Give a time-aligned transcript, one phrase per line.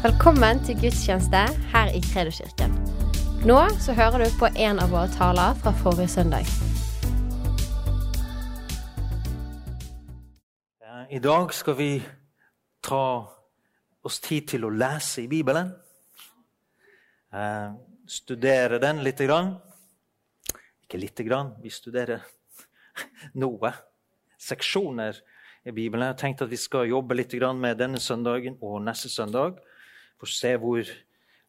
[0.00, 1.40] Velkommen til gudstjeneste
[1.74, 2.72] her i Kredoskirken.
[3.44, 6.48] Nå så hører du på en av våre taler fra forrige søndag.
[11.12, 11.90] I dag skal vi
[12.80, 13.02] ta
[14.00, 15.68] oss tid til å lese i Bibelen.
[17.36, 17.68] Eh,
[18.08, 19.58] studere den lite grann.
[20.80, 22.24] Ikke lite grann, vi studerer
[23.44, 23.74] noe.
[24.40, 25.20] Seksjoner
[25.68, 26.08] i Bibelen.
[26.08, 29.60] Jeg har tenkt at vi skal jobbe litt med denne søndagen og neste søndag.
[30.20, 30.88] Får se hvor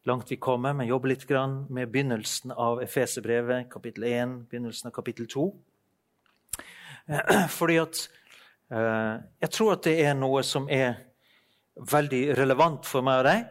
[0.08, 1.26] langt vi kommer, men jobbe litt
[1.68, 5.42] med begynnelsen av Efeserbrevet, kapittel 1, begynnelsen av kapittel 2.
[7.06, 8.08] Eh, Fordi at
[8.72, 10.94] eh, Jeg tror at det er noe som er
[11.76, 13.44] veldig relevant for meg og deg.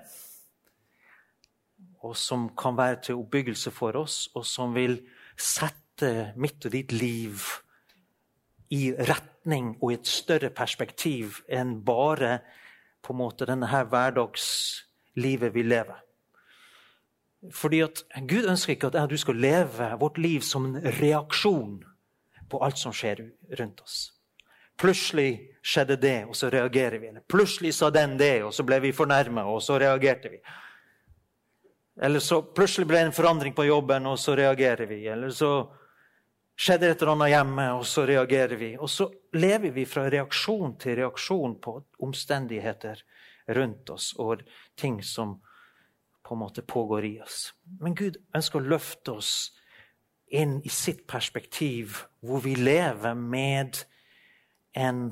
[2.01, 5.03] Og som kan være til oppbyggelse for oss, og som vil
[5.37, 7.45] sette mitt og ditt liv
[8.73, 12.39] i retning og i et større perspektiv enn bare
[13.05, 13.85] på en måte denne her
[15.15, 15.99] hverdagslivet vi lever.
[17.53, 20.81] Fordi at Gud ønsker ikke at jeg og du skal leve vårt liv som en
[21.01, 21.83] reaksjon
[22.49, 24.13] på alt som skjer rundt oss.
[24.77, 27.07] Plutselig skjedde det, og så reagerer vi.
[27.07, 30.39] Eller plutselig sa den det, og så ble vi fornærma, og så reagerte vi.
[32.01, 35.07] Eller så plutselig ble det en forandring på jobben, og så reagerer vi.
[35.07, 35.71] Eller så
[36.57, 38.75] skjedde et eller annet hjemme, og så reagerer vi.
[38.77, 43.01] Og så lever vi fra reaksjon til reaksjon på omstendigheter
[43.53, 44.43] rundt oss og
[44.75, 45.39] ting som
[46.23, 47.53] på en måte pågår i oss.
[47.81, 49.33] Men Gud ønsker å løfte oss
[50.31, 53.81] inn i sitt perspektiv, hvor vi lever med
[54.79, 55.09] en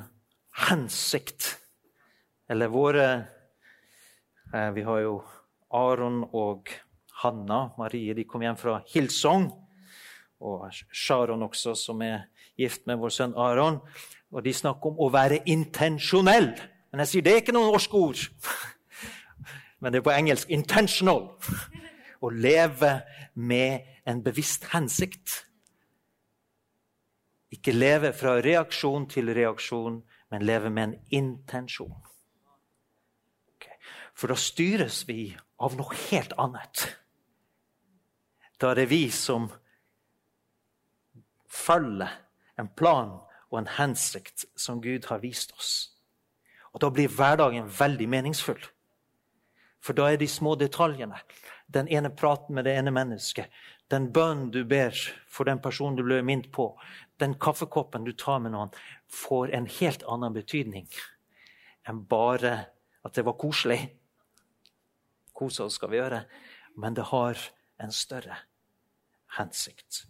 [0.70, 1.58] hensikt.
[2.50, 3.08] Eller våre
[4.54, 5.18] eh, Vi har jo
[5.76, 6.72] Aron og
[7.22, 9.50] Hanna, Marie, de kom hjem fra Hilsong.
[10.40, 13.82] Og Sharon også, som er gift med vår sønn Aron.
[14.32, 16.54] Og de snakker om å være intensjonell.
[16.92, 18.24] Men jeg sier det er ikke noen norske ord.
[19.80, 21.30] Men det er på engelsk 'intentional'.
[22.20, 23.02] Å leve
[23.36, 25.46] med en bevisst hensikt.
[27.52, 30.02] Ikke leve fra reaksjon til reaksjon,
[30.32, 31.96] men leve med en intensjon.
[33.56, 33.78] Okay.
[34.14, 36.98] For da styres vi av noe helt annet.
[38.60, 39.48] Da er det vi som
[41.48, 42.12] følger
[42.60, 43.16] en plan
[43.50, 45.99] og en hensikt som Gud har vist oss.
[46.80, 48.62] Og Da blir hverdagen veldig meningsfull.
[49.84, 51.18] For da er de små detaljene,
[51.68, 53.52] den ene praten med det ene mennesket,
[53.92, 54.96] den bønnen du ber
[55.28, 56.70] for den personen du ble minnet på,
[57.20, 58.72] den kaffekoppen du tar med noen,
[59.12, 60.88] får en helt annen betydning
[61.84, 62.54] enn bare
[63.04, 63.82] at det var koselig.
[65.36, 66.24] Kose oss skal vi gjøre,
[66.80, 67.44] men det har
[67.84, 68.40] en større
[69.36, 70.06] hensikt.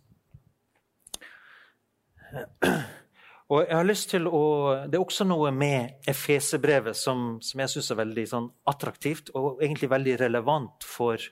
[3.50, 4.42] Og jeg har lyst til å,
[4.86, 9.64] Det er også noe med Efesebrevet som, som jeg syns er veldig sånn, attraktivt og
[9.64, 11.24] egentlig veldig relevant for,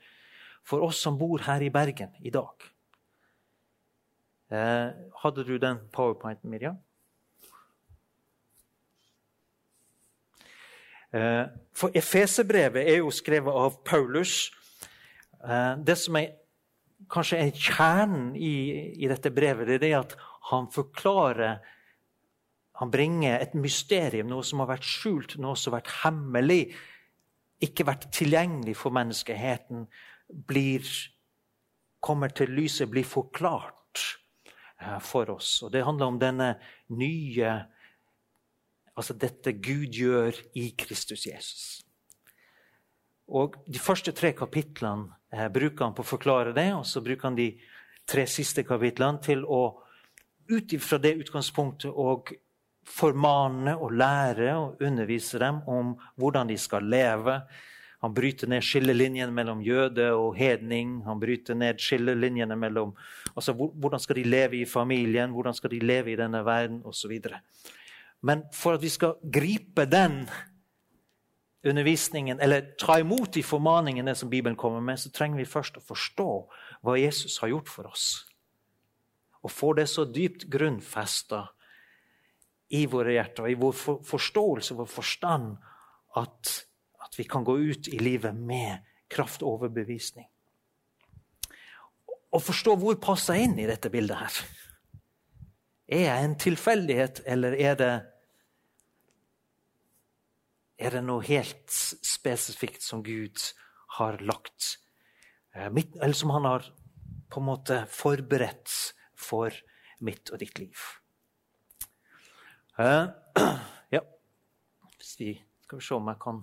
[0.65, 2.65] for, oss som bor her i Bergen i dag.
[4.49, 4.89] Eh,
[5.21, 6.81] hadde du den powerpointen, Miriam?
[11.13, 11.45] Eh,
[11.77, 14.49] for Efesebrevet er jo skrevet av Paulus.
[15.45, 16.33] Eh, det som er
[17.13, 18.55] kanskje er kjernen i,
[18.97, 20.17] i dette brevet, det er at
[20.49, 21.59] han forklarer
[22.77, 26.61] Han bringer et mysterium, noe som har vært skjult, noe som har vært hemmelig,
[27.65, 29.87] ikke vært tilgjengelig for menneskeheten,
[30.27, 30.85] blir,
[32.03, 34.03] kommer til lyset, blir forklart
[34.81, 35.63] eh, for oss.
[35.65, 36.53] Og Det handler om denne
[36.93, 37.57] nye
[38.97, 41.83] Altså dette Gud gjør i Kristus Jesus.
[43.29, 47.29] Og De første tre kapitlene eh, bruker han på å forklare det, og så bruker
[47.29, 47.51] han de
[48.09, 49.61] tre siste kapitlene til å
[50.49, 52.33] ut fra det utgangspunktet og
[52.87, 57.41] formane og lære og undervise dem om hvordan de skal leve.
[58.01, 61.01] Han bryter ned skillelinjene mellom jøde og hedning.
[61.05, 62.93] Han bryter ned skillelinjene mellom
[63.35, 67.19] altså, Hvordan skal de leve i familien, hvordan skal de leve i denne verden, osv.
[68.21, 70.29] Men for at vi skal gripe den
[71.65, 75.83] undervisningen, eller ta imot de formaningene som Bibelen kommer med, så trenger vi først å
[75.83, 76.31] forstå
[76.85, 78.07] hva Jesus har gjort for oss
[79.47, 81.45] og få det så dypt grunnfesta
[82.69, 83.75] i våre hjerter, i vår
[84.05, 85.55] forståelse, vår forstand,
[86.19, 86.53] at,
[87.03, 90.27] at vi kan gå ut i livet med kraftoverbevisning.
[92.31, 94.39] og forstå hvor passer jeg inn i dette bildet her.
[95.87, 97.93] Er jeg en tilfeldighet, eller er det
[100.77, 103.41] er det noe helt spesifikt som Gud
[103.97, 104.75] har lagt
[105.55, 106.67] eh, Eller som han har
[107.31, 108.69] på en måte forberedt
[109.17, 109.55] for
[110.05, 110.77] mitt og ditt liv.
[112.77, 113.09] Uh,
[113.89, 114.03] ja
[115.17, 115.31] vi
[115.63, 116.41] Skal vi se om jeg kan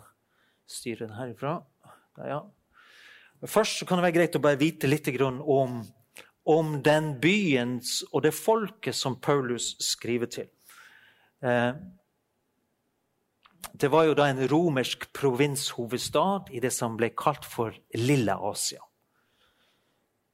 [0.67, 1.59] styre den herifra.
[2.19, 2.41] Ja.
[3.47, 5.83] Først kan det være greit å bare vite litt om,
[6.45, 7.77] om den byen
[8.11, 10.49] og det folket som Paulus skriver til.
[11.45, 11.73] Eh,
[13.75, 18.81] det var jo da en romersk provinshovedstad i det som ble kalt for Lille Asia.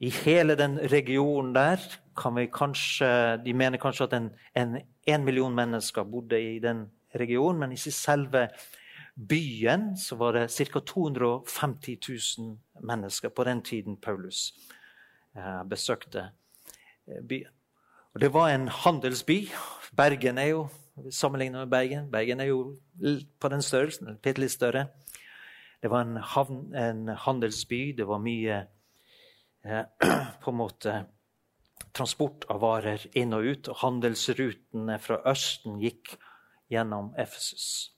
[0.01, 1.83] I hele den regionen der
[2.21, 3.09] kan vi kanskje
[3.45, 4.77] De mener kanskje at en, en,
[5.07, 8.49] en million mennesker bodde i den regionen, men i selve
[9.29, 10.81] byen så var det ca.
[10.81, 11.99] 250
[12.39, 14.55] 000 mennesker på den tiden Paulus
[15.37, 16.31] eh, besøkte
[17.07, 17.51] eh, byen.
[18.15, 19.49] Og Det var en handelsby.
[19.97, 20.69] Bergen er jo
[21.11, 22.11] sammenlignet med Bergen.
[22.11, 22.77] Bergen er jo
[23.41, 24.87] på den størrelsen, bitte litt større.
[25.83, 27.95] Det var en, havn, en handelsby.
[27.97, 28.67] Det var mye
[29.65, 29.85] eh,
[30.43, 31.05] på en måte
[31.97, 33.71] transport av varer inn og ut.
[33.73, 36.15] Og handelsrutene fra Østen gikk
[36.71, 37.91] gjennom Efesus.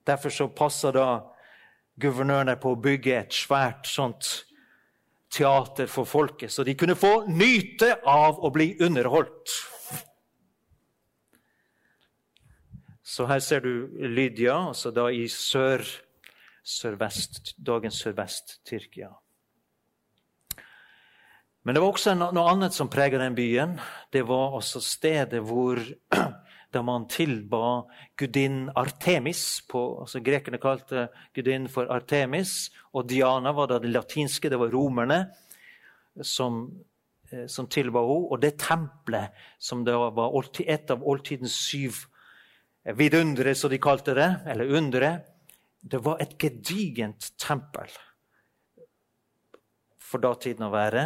[0.07, 1.21] Derfor så passer da
[2.01, 4.47] guvernørene på å bygge et svært sånt
[5.35, 9.51] teater for folket, så de kunne få nyte av å bli underholdt.
[13.15, 15.85] Så her ser du Lydia, altså da i sør,
[16.67, 19.11] sørvest, dagens sørvest-Tyrkia.
[21.63, 23.77] Men det var også noe annet som preget den byen.
[24.11, 25.79] Det var også stedet hvor
[26.75, 27.85] da man tilba
[28.19, 31.05] gudinnen Artemis på, altså Grekerne kalte
[31.37, 34.51] gudinnen for Artemis, og Diana var da det latinske.
[34.51, 35.21] Det var romerne
[36.19, 36.67] som,
[37.31, 38.27] eh, som tilba henne.
[38.35, 42.03] Og det tempelet, som da var et av oldtidens syv
[42.93, 45.13] vidundere, som de kalte det, eller undere,
[45.81, 47.93] det var et gedigent tempel
[50.01, 51.05] for datiden å være.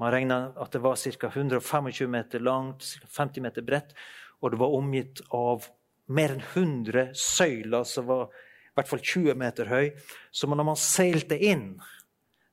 [0.00, 1.28] Man regna at det var ca.
[1.28, 3.92] 125 meter langt, 50 meter bredt,
[4.40, 5.68] og det var omgitt av
[6.10, 9.90] mer enn 100 søyler som var i hvert fall 20 meter høy.
[10.32, 11.74] Så når man seilte inn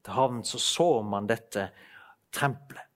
[0.03, 1.69] til havnen, så så man dette
[2.35, 2.86] tempelet.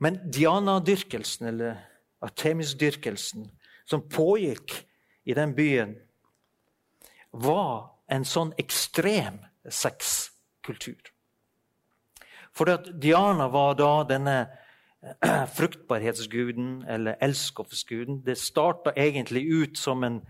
[0.00, 1.76] Men Diana-dyrkelsen, eller
[2.24, 3.50] Artemis-dyrkelsen,
[3.84, 4.74] som pågikk
[5.28, 5.94] i den byen,
[7.30, 9.38] var en sånn ekstrem
[9.68, 11.12] sexkultur.
[12.50, 18.22] For Diana var da denne eh, fruktbarhetsguden, eller elskovsguden.
[18.26, 20.20] Det starta egentlig ut som en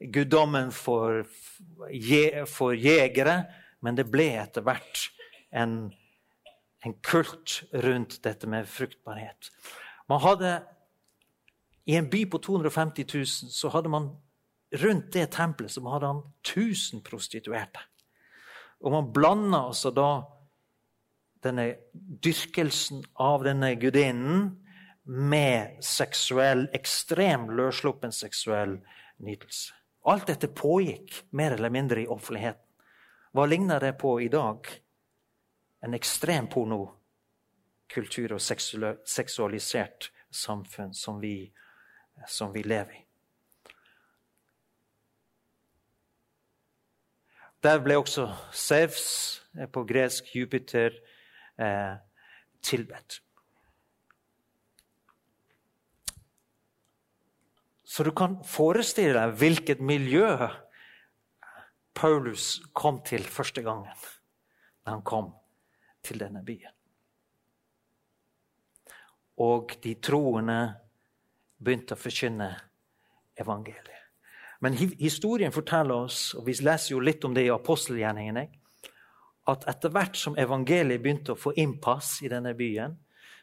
[0.00, 1.22] guddommen for,
[2.48, 3.44] for, jegere,
[3.80, 5.06] men det ble etter hvert
[5.52, 5.92] en,
[6.84, 9.50] en kult rundt dette med fruktbarhet.
[10.08, 10.60] Man hadde
[11.86, 14.10] I en by på 250 000 så hadde man
[14.82, 17.80] rundt det tempelet så hadde han 1000 prostituerte.
[18.80, 20.10] Og man blanda altså da
[21.44, 21.66] denne
[22.22, 24.50] dyrkelsen av denne gudinnen
[25.04, 28.76] med seksuell, ekstrem løssluppen seksuell
[29.24, 29.74] nytelse.
[30.08, 32.62] Alt dette pågikk mer eller mindre i offentligheten.
[33.32, 34.66] Hva ligner det på i dag?
[35.82, 41.52] En ekstrem pornokultur og seksualisert samfunn som vi,
[42.28, 43.04] som vi lever i.
[47.60, 48.24] Der ble også
[48.56, 50.94] Sevs, eh, på gresk Jupiter,
[51.58, 51.96] eh,
[52.62, 53.20] tilbedt.
[57.84, 60.48] Så du kan forestille deg hvilket miljø
[61.94, 63.90] Paulus kom til første gangen
[64.86, 65.32] da han kom
[66.10, 66.74] til denne byen.
[69.40, 70.58] Og de troende
[71.60, 72.50] begynte å forkynne
[73.40, 73.96] evangeliet.
[74.60, 78.42] Men historien forteller oss, og vi leser jo litt om det i apostelgjerningene,
[79.48, 82.98] at etter hvert som evangeliet begynte å få innpass i denne byen,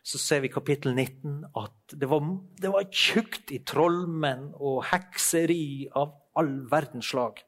[0.08, 2.22] så ser vi i kapittel 19 at det var,
[2.62, 7.42] det var tjukt i trollmenn og hekseri av all verdens slag.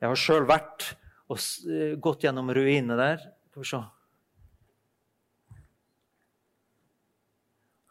[0.00, 0.88] Jeg har sjøl vært
[1.28, 1.44] og
[2.02, 3.22] gått gjennom ruinene der.
[3.52, 3.84] Skal vi se.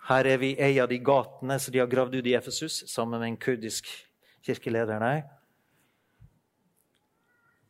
[0.08, 2.84] Her er vi i ei av de gatene som de har gravd ut i Efesus,
[2.88, 3.90] sammen med en kurdisk
[4.46, 5.26] kirkeleder der.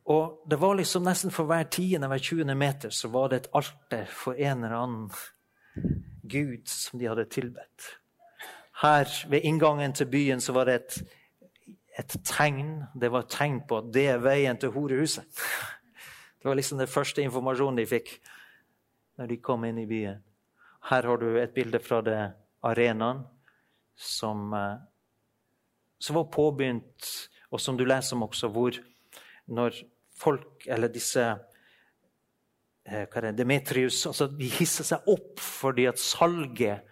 [0.07, 2.55] Og det var liksom Nesten for hver tiende, hver 20.
[2.55, 5.09] meter så var det et alter for en eller annen
[6.23, 7.89] gud som de hadde tilbedt.
[8.81, 11.01] Her ved inngangen til byen så var det et,
[11.99, 12.83] et tegn.
[12.93, 15.25] Det var et tegn på at det er veien til horehuset.
[16.37, 18.11] Det var liksom den første informasjonen de fikk
[19.17, 20.21] når de kom inn i byen.
[20.87, 22.19] Her har du et bilde fra det
[22.63, 23.25] arenaen
[23.97, 24.77] som, eh,
[25.99, 28.77] som var påbegynt, og som du leser om også, hvor
[29.47, 29.75] når
[30.15, 31.23] folk, eller disse
[32.85, 36.87] eh, hva er det, Demetrius altså De hisser seg opp fordi at salget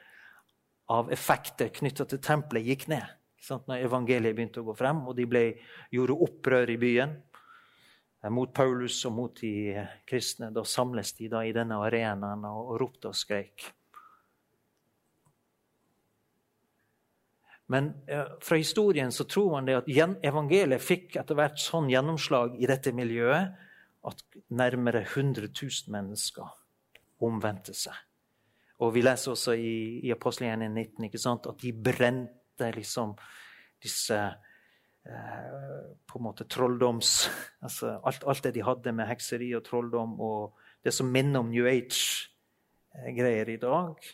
[0.92, 3.06] av effekter knytta til tempelet gikk ned.
[3.46, 5.46] Når evangeliet begynte å gå frem, og de ble,
[5.94, 10.52] gjorde opprør i byen eh, mot Paulus og mot de kristne.
[10.52, 13.70] Da samles de da i denne arenaen og, og ropte og skreik.
[17.74, 19.88] Men eh, fra historien så tror man det at
[20.26, 23.56] evangeliet fikk etter hvert sånn gjennomslag i dette miljøet
[24.06, 24.22] at
[24.54, 26.52] nærmere 100 000 mennesker
[27.26, 27.96] omvendte seg.
[28.84, 33.16] Og vi leser også i, i Apostelgjerningen 19 ikke sant, at de brente liksom
[33.82, 37.16] disse eh, på en måte trolldoms
[37.66, 41.50] altså alt, alt, det de hadde med hekseri og trolldom og det som minner om
[41.50, 44.06] New Age-greier i dag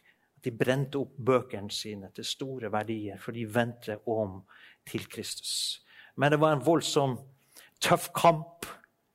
[0.43, 4.39] de brente opp bøkene sine til store verdier, for de vendte om
[4.87, 5.81] til Kristus.
[6.15, 7.17] Men det var en voldsom
[7.81, 8.65] tøff kamp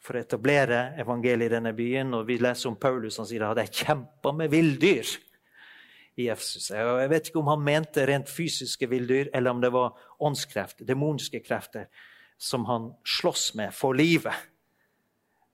[0.06, 2.14] for å etablere evangeliet i denne byen.
[2.14, 5.14] Og vi leser om Paulus han sier at jeg kjempa med villdyr
[6.22, 6.70] i Efsus.
[6.72, 11.42] Jeg vet ikke om han mente rent fysiske villdyr, eller om det var åndskrefter, demonske
[11.44, 11.90] krefter,
[12.38, 14.46] som han sloss med for livet.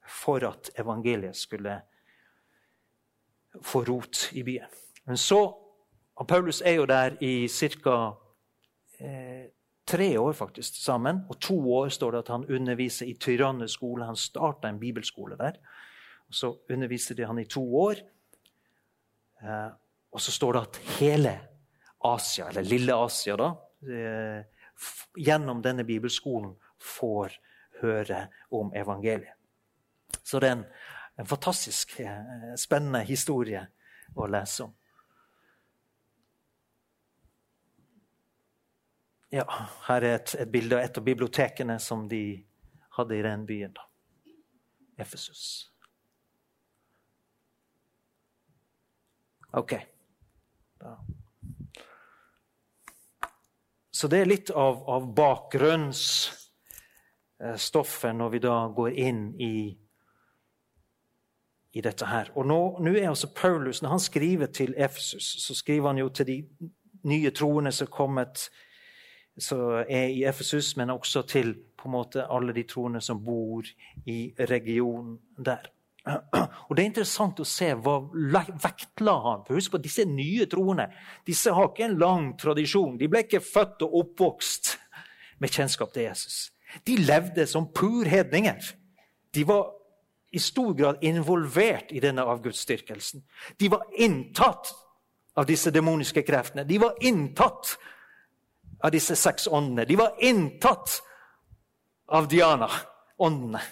[0.03, 1.81] For at evangeliet skulle
[3.63, 4.71] få rot i byen.
[5.09, 5.62] Men så
[6.17, 8.13] og Paulus er jo der i ca.
[9.01, 9.47] Eh,
[9.87, 11.25] tre år faktisk sammen.
[11.29, 14.05] Og to år står det at han underviser i Tyrannes skole.
[14.05, 15.59] Han starta en bibelskole der.
[16.29, 17.95] Og Så underviser de han i to år.
[19.43, 19.71] Eh,
[20.13, 21.41] og så står det at hele
[22.05, 23.55] Asia, eller lille Asia, da,
[23.89, 24.45] eh,
[25.17, 27.33] gjennom denne bibelskolen får
[27.81, 29.35] høre om evangeliet.
[30.25, 30.65] Så det er en,
[31.19, 33.67] en fantastisk eh, spennende historie
[34.15, 34.75] å lese om.
[39.33, 39.45] Ja,
[39.87, 42.45] her er et, et, bilde av et av bibliotekene som de
[42.99, 43.73] hadde i den byen.
[43.73, 43.81] da.
[45.01, 45.73] Efesus.
[49.53, 49.73] Ok.
[50.81, 50.99] Da.
[53.91, 59.79] Så det er litt av, av bakgrunnsstoffet når vi da går inn i,
[61.73, 62.31] i dette her.
[62.37, 66.09] Og nå, nå, er altså Paulus, Når han skriver til Efesus, så skriver han jo
[66.09, 66.45] til de
[67.09, 68.51] nye troende som er kommet
[69.39, 73.67] som er i Efesus, men også til på en måte alle de troende som bor
[74.07, 75.71] i regionen der.
[76.69, 79.45] Og Det er interessant å se hva vektla han.
[79.47, 80.89] For Husk på disse nye troende.
[81.27, 82.97] Disse har ikke en lang tradisjon.
[82.99, 84.77] De ble ikke født og oppvokst
[85.43, 86.51] med kjennskap til Jesus.
[86.87, 88.73] De levde som purhedninger.
[89.35, 89.71] De var
[90.33, 93.23] i stor grad involvert i denne avgudsdyrkelsen.
[93.61, 94.73] De var inntatt
[95.37, 96.65] av disse demoniske kreftene.
[96.65, 97.77] De var inntatt
[98.83, 99.87] av disse seks åndene.
[99.89, 100.99] De var inntatt
[102.13, 103.63] av Diana-åndene.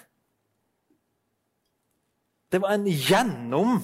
[2.51, 3.81] Det var en gjennom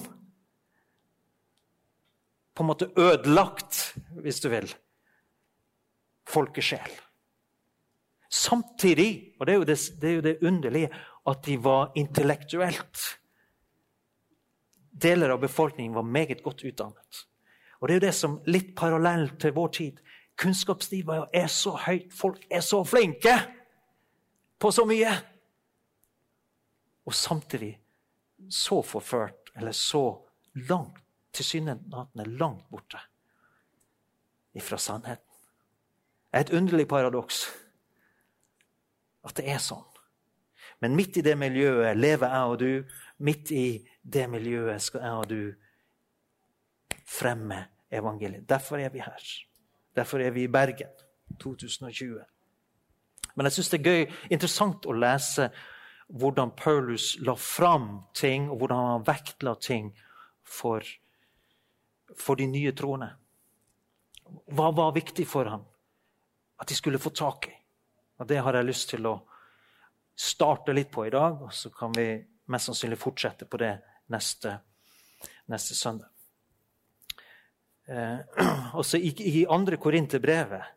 [2.58, 3.76] På en måte ødelagt,
[4.18, 4.64] hvis du vil,
[6.26, 6.90] folkesjel.
[8.26, 10.88] Samtidig, og det er, det, det er jo det, underlige,
[11.30, 13.04] at de var intellektuelt
[14.98, 17.22] Deler av befolkningen var meget godt utdannet.
[17.78, 20.00] Og det er jo det som litt parallelt til vår tid.
[20.38, 22.12] Kunnskapsnivået er så høyt.
[22.14, 23.34] Folk er så flinke
[24.58, 25.10] på så mye.
[27.06, 27.78] Og samtidig
[28.50, 30.04] så forført, eller så
[30.54, 31.02] langt
[31.32, 32.98] tilsynelatende langt borte
[34.54, 35.24] ifra sannheten.
[36.30, 37.46] Det er et underlig paradoks
[39.24, 39.86] at det er sånn.
[40.80, 42.98] Men midt i det miljøet lever jeg og du.
[43.18, 43.66] Midt i
[44.02, 45.42] det miljøet skal jeg og du
[47.08, 48.46] fremme evangeliet.
[48.48, 49.47] Derfor er vi her.
[49.98, 50.90] Derfor er vi i Bergen
[51.42, 52.20] 2020.
[53.34, 55.48] Men jeg syns det er gøy, interessant å lese
[56.08, 59.90] hvordan Paulus la fram ting, og hvordan han vektla ting
[60.46, 60.86] for,
[62.16, 63.10] for de nye troende.
[64.54, 65.64] Hva var viktig for ham
[66.58, 67.54] at de skulle få tak i?
[68.18, 69.16] Og Det har jeg lyst til å
[70.18, 72.10] starte litt på i dag, og så kan vi
[72.50, 73.74] mest sannsynlig fortsette på det
[74.10, 74.56] neste,
[75.46, 76.10] neste søndag.
[77.88, 78.18] Eh,
[78.80, 80.74] også i, i andre Korinterbrevet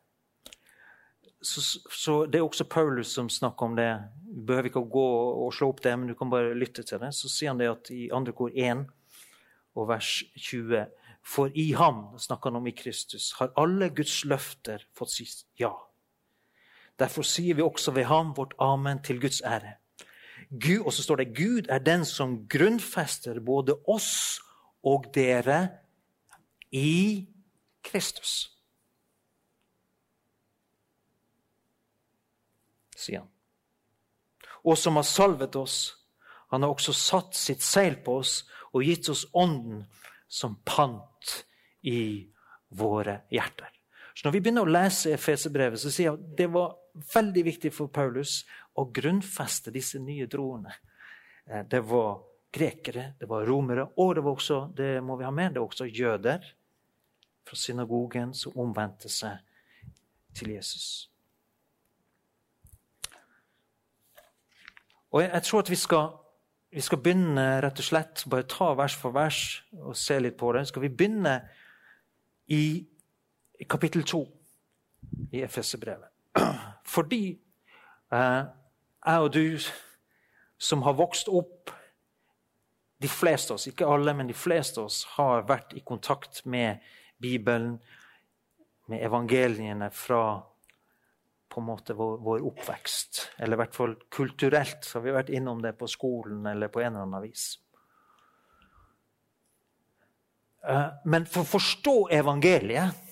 [1.41, 3.89] så, så Det er også Paulus som snakker om det.
[4.21, 5.07] Du behøver ikke å gå
[5.45, 7.09] og slå opp det, men du kan bare lytte til det.
[7.17, 8.85] Så sier han det at i andre kor 1
[9.75, 10.85] og vers 20
[11.21, 15.27] For i ham, snakker han om i Kristus, har alle Guds løfter fått si
[15.59, 15.69] ja.
[16.97, 19.75] Derfor sier vi også ved ham vårt amen til Guds ære.
[20.49, 24.41] Gud, og så står det Gud er den som grunnfester både oss
[24.81, 25.80] og dere
[26.71, 27.27] i
[27.81, 28.49] Kristus.
[32.95, 33.29] Sier han.
[34.61, 35.97] Og som har salvet oss.
[36.53, 39.85] Han har også satt sitt seil på oss og gitt oss Ånden
[40.27, 41.31] som pant
[41.87, 42.27] i
[42.77, 43.71] våre hjerter.
[44.13, 46.75] Så Når vi begynner å lese Efeserbrevet, så sier jeg at det var
[47.13, 48.41] veldig viktig for Paulus
[48.77, 50.75] å grunnfeste disse nye troene.
[51.47, 52.19] Eh, det var
[52.51, 55.71] grekere, det var romere, og det var også det må vi ha med, det var
[55.71, 56.51] også jøder
[57.51, 59.41] fra synagogen som omvendte seg
[60.31, 61.09] til Jesus.
[65.11, 66.05] Og jeg, jeg tror at vi skal,
[66.71, 69.41] vi skal, begynne rett og slett, bare ta vers for vers
[69.81, 70.63] og se litt på det.
[70.69, 71.33] Skal vi begynne
[72.47, 72.63] i,
[73.59, 74.21] i kapittel 2
[75.35, 76.07] i FS-brevet?
[76.95, 77.25] Fordi
[78.15, 78.41] eh,
[79.05, 79.59] jeg og du
[80.61, 81.75] som har vokst opp
[83.01, 86.43] De fleste av oss, ikke alle, men de fleste av oss har vært i kontakt
[86.45, 86.83] med
[87.21, 87.75] Bibelen,
[88.91, 90.23] med evangeliene fra
[91.51, 93.21] på en måte vår, vår, oppvekst.
[93.37, 96.79] Eller i hvert fall kulturelt så har vi vært innom det på skolen eller på
[96.83, 97.45] en eller annen vis.
[100.67, 103.07] Eh, men for å forstå evangeliet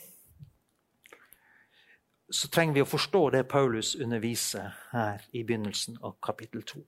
[2.30, 6.84] så trenger vi å forstå det Paulus underviser her i begynnelsen av kapittel 2.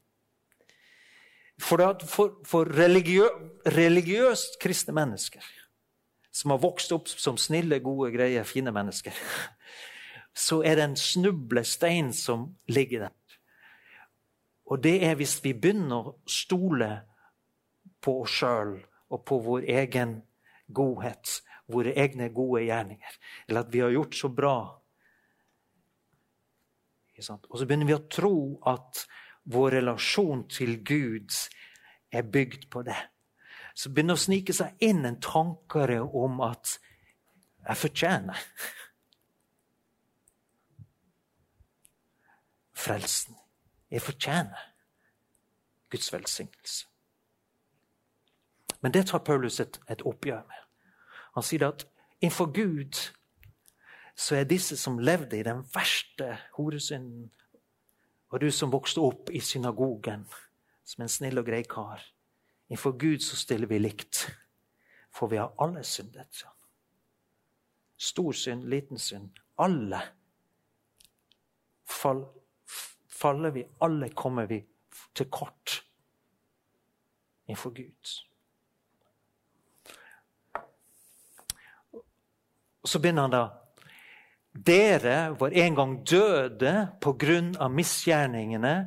[1.62, 3.26] For, for, for religiø,
[3.74, 5.46] religiøst kristne mennesker
[6.32, 9.16] som har vokst opp som snille, gode, greie, fine mennesker,
[10.48, 13.18] så er det en snublestein som ligger der.
[14.72, 16.92] Og det er hvis vi begynner å stole
[18.02, 18.78] på oss sjøl
[19.12, 20.22] og på vår egen
[20.72, 21.42] godhet,
[21.72, 23.18] våre egne gode gjerninger,
[23.48, 24.56] eller at vi har gjort så bra
[27.30, 28.36] og så begynner vi å tro
[28.70, 29.04] at
[29.52, 31.34] vår relasjon til Gud
[32.12, 32.98] er bygd på det.
[33.82, 36.76] Så begynner å snike seg inn en tanke om at
[37.66, 38.44] jeg fortjener
[42.78, 43.40] frelsen.
[43.90, 44.68] Jeg fortjener
[45.90, 46.86] Guds velsignelse.
[48.82, 50.62] Men det tar Paulus et, et oppgjør med.
[51.34, 51.88] Han sier at
[52.20, 53.02] innenfor Gud
[54.14, 57.32] så er disse som levde i den verste horesynden,
[58.30, 60.28] og du som vokste opp i synagogen
[60.86, 62.06] som en snill og grei kar
[62.72, 64.32] Innenfor Gud så stiller vi likt,
[65.12, 66.46] for vi har alle syndet.
[67.98, 69.40] Stor synd, liten synd.
[69.60, 70.00] Alle
[71.84, 72.24] fall,
[73.12, 74.62] faller vi, alle kommer vi
[75.14, 75.82] til kort
[77.46, 78.16] innenfor Gud.
[82.82, 83.46] Og Så begynner han da
[84.52, 88.78] dere var en gang døde på grunn av misgjerningene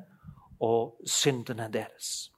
[0.65, 2.34] og syndene deres.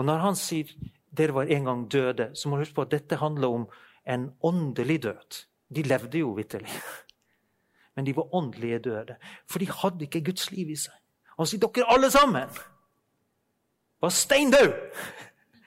[0.00, 0.70] Og Når han sier
[1.12, 3.64] dere var en gang døde, så må du huske på at dette handler om
[4.08, 5.40] en åndelig død.
[5.68, 6.72] De levde jo vitterlig,
[7.94, 9.16] men de var åndelige døde.
[9.50, 10.96] For de hadde ikke Guds liv i seg.
[11.36, 12.48] Han sier dere alle sammen
[14.00, 14.72] var steindøde!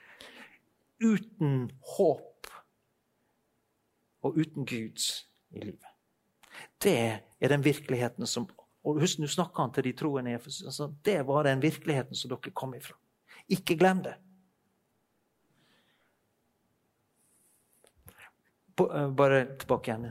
[1.12, 2.50] Uten håp
[4.24, 5.04] og uten Gud
[5.52, 5.90] i livet.
[6.82, 6.98] Det
[7.42, 8.48] er den virkeligheten som
[8.84, 10.34] og husk, Nå snakker han til de troende.
[10.36, 12.96] Altså, det var den virkeligheten som dere kom ifra.
[13.54, 14.16] Ikke glem det.
[18.82, 20.08] Uh, bare tilbake igjen.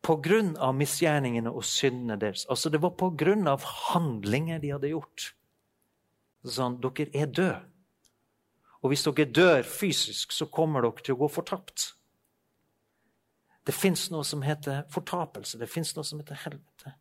[0.00, 2.46] På grunn av misgjerningene og syndene deres.
[2.48, 5.34] Altså Det var på grunn av handlinger de hadde gjort.
[6.40, 7.60] Sånn, dere er døde.
[8.80, 11.90] Og hvis dere dør fysisk, så kommer dere til å gå fortapt.
[13.66, 15.60] Det fins noe som heter fortapelse.
[15.60, 16.94] Det fins noe som heter helvete.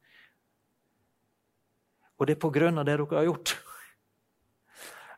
[2.19, 3.56] Og det er på grunn av det dere har gjort.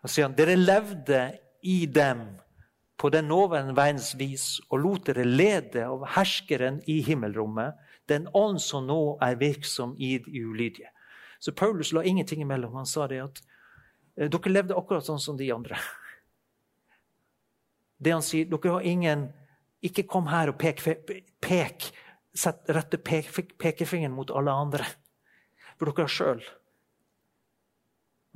[0.02, 1.22] Og sier han, Dere levde
[1.62, 2.24] i dem
[3.02, 7.74] på den nåværende verdens vis og lot dere lede av herskeren i himmelrommet,
[8.10, 10.92] den ånd som nå er virksom i de ulydige.
[11.42, 12.76] Så Paulus la ingenting imellom.
[12.78, 13.42] Han sa det at
[14.18, 15.80] eh, dere levde akkurat sånn som de andre.
[17.98, 19.30] Det han sier, Dere har ingen
[19.82, 20.78] Ikke kom her og pek,
[21.42, 21.88] pek
[22.38, 24.86] sett rette pek, pekefingeren mot alle andre.
[25.74, 26.44] For dere har sjøl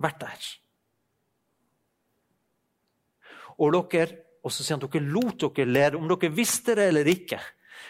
[0.02, 0.48] vært der.
[3.60, 7.08] Og dere, og så sier han dere lot dere lære, om dere visste det eller
[7.12, 7.40] ikke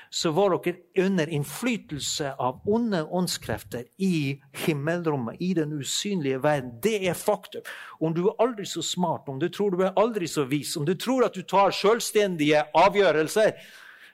[0.10, 6.78] så var dere under innflytelse av onde åndskrefter i himmelrommet, i den usynlige verden.
[6.84, 7.66] Det er faktum.
[8.00, 10.86] Om du er aldri så smart, om du tror du er aldri så vis, om
[10.86, 13.60] du tror at du tar selvstendige avgjørelser,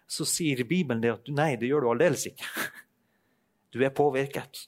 [0.08, 2.50] så sier Bibelen det at nei, det gjør du aldeles ikke.
[3.72, 4.66] Du er påvirket.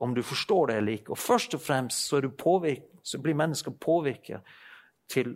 [0.00, 1.12] Om du forstår det eller ikke.
[1.12, 2.18] Og først og fremst så,
[3.04, 4.40] så blir mennesker påvirket
[5.10, 5.34] til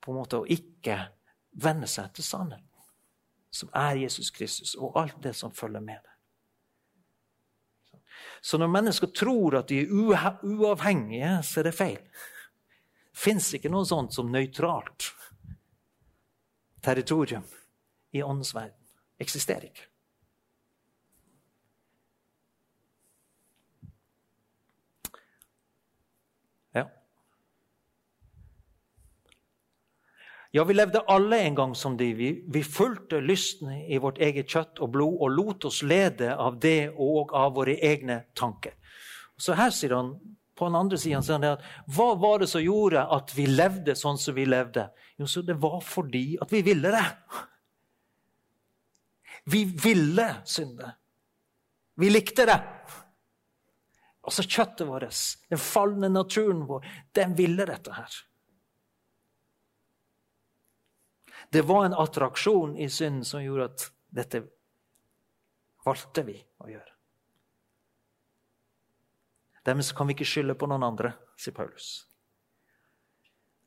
[0.00, 0.98] på en måte å ikke
[1.64, 2.70] venne seg til sannheten
[3.54, 6.10] som er Jesus Kristus, og alt det som følger med det.
[8.42, 9.92] Så når mennesker tror at de er
[10.42, 12.00] uavhengige, så er det feil.
[13.14, 15.06] Det fins ikke noe sånt som nøytralt
[16.82, 17.46] territorium
[18.12, 18.76] i åndens verden.
[19.22, 19.86] Eksisterer ikke.
[30.54, 32.12] Ja, vi levde alle en gang som de.
[32.14, 36.60] Vi, vi fulgte lysten i vårt eget kjøtt og blod og lot oss lede av
[36.62, 38.76] det og av våre egne tanker.
[39.34, 40.12] Så her sier han
[40.54, 41.64] på den andre siden sier han at
[41.96, 44.84] hva var det som gjorde at vi levde sånn som vi levde?
[45.18, 47.08] Jo, så Det var fordi at vi ville det.
[49.50, 50.92] Vi ville synde.
[51.98, 52.60] Vi likte det.
[54.22, 55.18] Altså kjøttet vårt,
[55.50, 58.22] den falne naturen vår, den ville dette her.
[61.52, 64.42] Det var en attraksjon i synden som gjorde at dette
[65.84, 66.90] valgte vi å gjøre.
[69.64, 72.04] Dermed kan vi ikke skylde på noen andre, sier Paulus.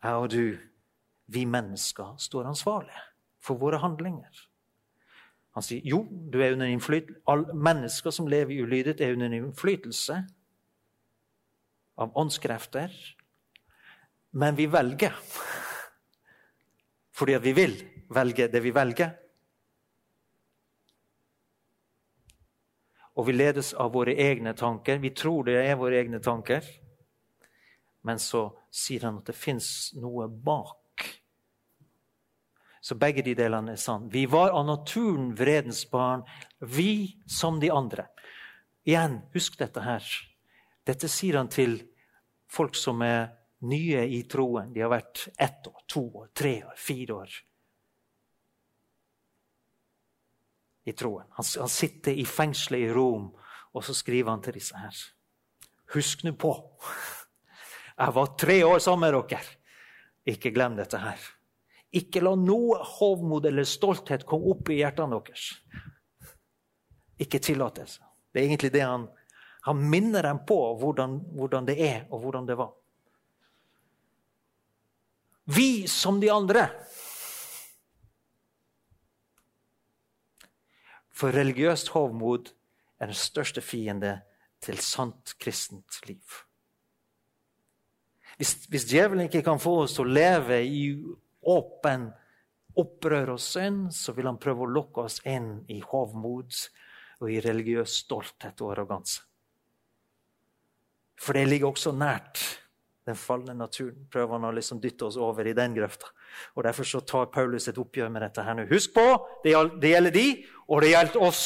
[0.03, 0.57] Jeg og du,
[1.33, 3.01] vi mennesker, står ansvarlige
[3.41, 4.45] for våre handlinger.
[5.57, 7.17] Han sier jo, du er under innflytelse.
[7.57, 10.19] Mennesker som lever i ulydighet, er under innflytelse
[11.97, 12.93] av åndskrefter.
[14.37, 15.17] Men vi velger
[17.17, 17.73] fordi vi vil
[18.13, 19.15] velge det vi velger.
[23.17, 24.99] Og vi ledes av våre egne tanker.
[25.01, 26.61] Vi tror det er våre egne tanker.
[28.05, 31.07] Men så sier han at det fins noe bak.
[32.79, 34.05] Så begge de delene er sann.
[34.13, 36.21] Vi var av naturen vredens barn,
[36.61, 38.05] vi som de andre.
[38.87, 40.05] Igjen, husk dette her.
[40.87, 41.81] Dette sier han til
[42.47, 44.73] folk som er nye i troen.
[44.73, 47.37] De har vært ett år, to år, tre år, fire år
[50.87, 51.25] i troen.
[51.29, 53.31] Han, han sitter i fengselet i Rom,
[53.75, 54.99] og så skriver han til disse her.
[55.95, 56.53] Husk nå på
[57.97, 59.41] Jeg var tre år sammen med dere.
[60.27, 61.19] Ikke glem dette her.
[61.95, 65.49] Ikke la noe hovmod eller stolthet komme opp i hjertene deres.
[67.19, 68.03] Ikke tillatelse.
[68.31, 68.41] det.
[68.41, 69.07] Er egentlig det han,
[69.67, 72.75] han minner dem på, hvordan, hvordan det er, og hvordan det var.
[75.47, 76.67] Vi som de andre.
[81.15, 82.51] For religiøst hovmod
[82.99, 84.17] er den største fiende
[84.61, 86.41] til sant kristent liv.
[88.37, 90.83] Hvis, hvis djevelen ikke kan få oss til å leve i
[91.47, 92.09] åpen
[92.77, 96.59] opprør og synd, så vil han prøve å lokke oss inn i hovmod
[97.23, 99.23] og i religiøs stolthet og arroganse.
[101.17, 102.43] For det ligger også nært
[103.07, 104.07] den falne naturen.
[104.11, 106.09] Prøver han å liksom dytte oss over i den grøfta.
[106.55, 108.67] Og Derfor så tar Paulus et oppgjør med dette her nå.
[108.71, 109.05] Husk på,
[109.45, 110.27] det gjelder de,
[110.67, 111.43] og det gjelder oss.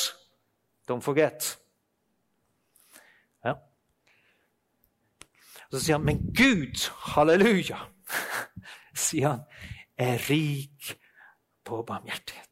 [0.89, 1.51] Don't forget.
[3.45, 3.55] Ja.
[5.69, 6.81] Så sier han, men Gud,
[7.13, 7.79] halleluja,
[9.05, 9.45] sier han,
[10.01, 10.95] er rik
[11.67, 12.47] på barmhjertighet.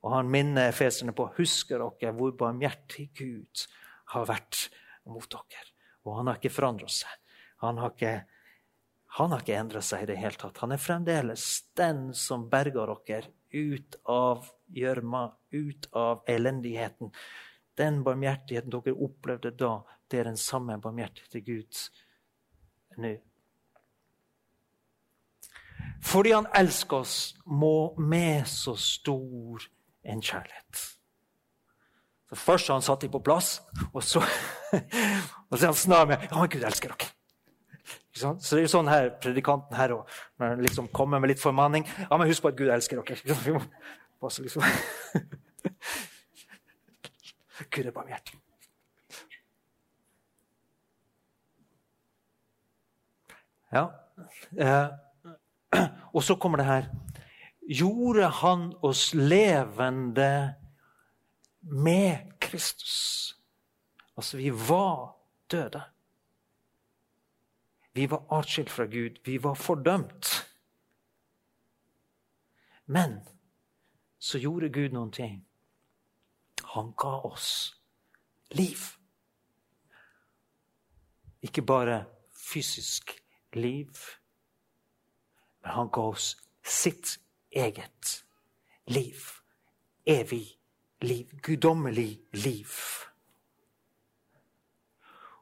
[0.00, 3.66] Og han minner efeserne på husker dere hvor barmhjertig Gud
[4.14, 4.70] har vært
[5.04, 5.66] mot dere.
[6.08, 7.12] Og han har ikke forandret seg.
[7.60, 8.14] Han har ikke,
[9.18, 10.60] han ikke endra seg i det hele tatt.
[10.64, 11.46] Han er fremdeles
[11.78, 17.10] den som berger dere ut av gjørma, ut av elendigheten.
[17.76, 21.82] Den barmhjertigheten dere opplevde da, det er den samme barmhjertigheten til Gud
[23.00, 23.16] nå.
[26.00, 29.68] Fordi han elsker oss, må med så stor
[30.02, 30.82] en kjærlighet.
[32.30, 33.58] Så Først har han satt dem på plass,
[33.92, 34.22] og så,
[35.50, 37.10] og så er han snar med ja, Gud elsker dere.
[38.20, 40.02] Så det er jo sånn her, predikanten her og
[40.60, 43.38] liksom kommer med litt formaning Ja, men husk på at Gud elsker dere.
[43.44, 43.62] Vi må
[44.20, 44.62] passe liksom.
[47.70, 48.36] Gud er barmhjertig.
[53.70, 53.84] Ja.
[54.58, 54.88] Eh,
[56.16, 56.90] og så kommer det her.
[57.70, 60.54] gjorde han oss levende
[61.60, 63.36] med Kristus.
[64.16, 65.16] Altså, vi var
[65.50, 65.82] døde.
[67.92, 69.18] Vi var atskilt fra Gud.
[69.24, 70.26] Vi var fordømt.
[72.86, 73.20] Men
[74.18, 75.46] så gjorde Gud noen ting.
[76.74, 77.76] Han ga oss
[78.50, 78.78] liv.
[81.42, 82.04] Ikke bare
[82.52, 83.14] fysisk
[83.52, 83.94] liv,
[85.62, 87.18] men han ga oss sitt
[87.50, 88.24] eget
[88.86, 89.16] liv.
[90.06, 90.58] Evig
[91.00, 91.30] liv.
[91.42, 92.68] Guddommelig liv.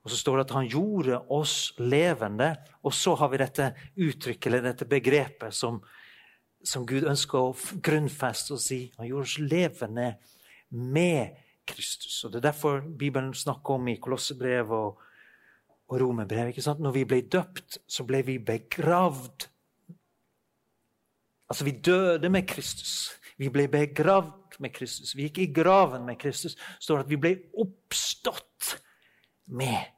[0.08, 2.54] Og så står det at han gjorde oss levende.
[2.80, 5.82] Og så har vi dette uttrykket, eller dette begrepet, som,
[6.64, 8.86] som Gud ønsker å grunnfeste og si.
[8.96, 10.06] Han gjorde oss levende
[10.72, 11.36] med
[11.68, 12.22] Kristus.
[12.24, 15.04] Og Det er derfor Bibelen snakker om i Kolossebrevet og,
[15.92, 16.56] og Romerbrevet.
[16.80, 19.50] Når vi ble døpt, så ble vi begravd
[21.48, 23.14] Altså, vi døde med Kristus.
[23.40, 25.14] Vi ble begravd med Kristus.
[25.16, 26.58] Vi gikk i graven med Kristus.
[26.76, 28.74] står det at vi ble oppstått
[29.48, 29.97] med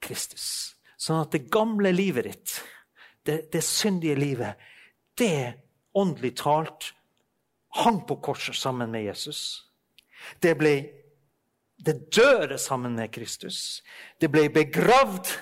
[0.00, 0.76] Kristus.
[1.00, 2.54] Sånn at det gamle livet ditt,
[3.24, 4.60] det, det syndige livet,
[5.18, 5.54] det
[5.96, 6.92] åndelig talt
[7.80, 9.64] hang på korset sammen med Jesus.
[10.40, 10.74] Det ble
[11.80, 13.82] det døde sammen med Kristus.
[14.20, 15.32] Det ble begravd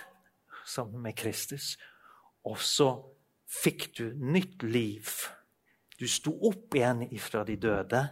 [0.67, 1.77] sammen med Kristus.
[2.47, 2.93] Og så
[3.49, 5.09] fikk du nytt liv.
[5.99, 8.05] Du sto opp igjen ifra de døde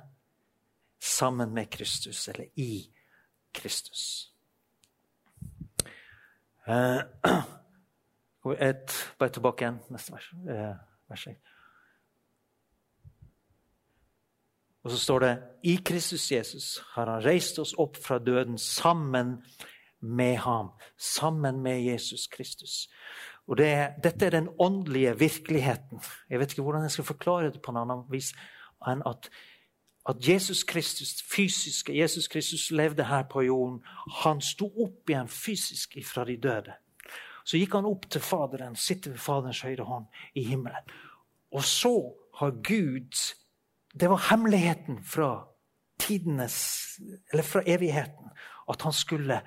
[0.98, 2.88] sammen med Kristus, eller i
[3.54, 4.32] Kristus.
[8.46, 9.78] Uh, et, bare tilbake igjen.
[9.90, 10.26] Neste vers.
[10.46, 10.76] Uh,
[11.10, 11.24] vers.
[14.86, 15.30] Og så står det
[15.66, 19.40] i Kristus Jesus har han reist oss opp fra døden sammen
[19.98, 20.68] med ham.
[20.94, 22.86] Sammen med Jesus Kristus.
[23.46, 26.00] Og det, Dette er den åndelige virkeligheten.
[26.30, 28.30] Jeg vet ikke hvordan jeg skal forklare det på en annen vis
[28.86, 29.26] enn at,
[30.08, 33.80] at Jesus Kristus, fysiske Jesus Kristus levde her på jorden.
[34.22, 36.74] Han sto opp igjen fysisk fra de døde.
[37.46, 40.94] Så gikk han opp til Faderen, sitter ved Faderens høyre hånd i himmelen.
[41.54, 41.94] Og så
[42.38, 43.34] har Gud
[43.96, 45.46] Det var hemmeligheten fra
[45.98, 46.98] tidenes,
[47.32, 48.28] eller fra evigheten,
[48.68, 49.40] at han skulle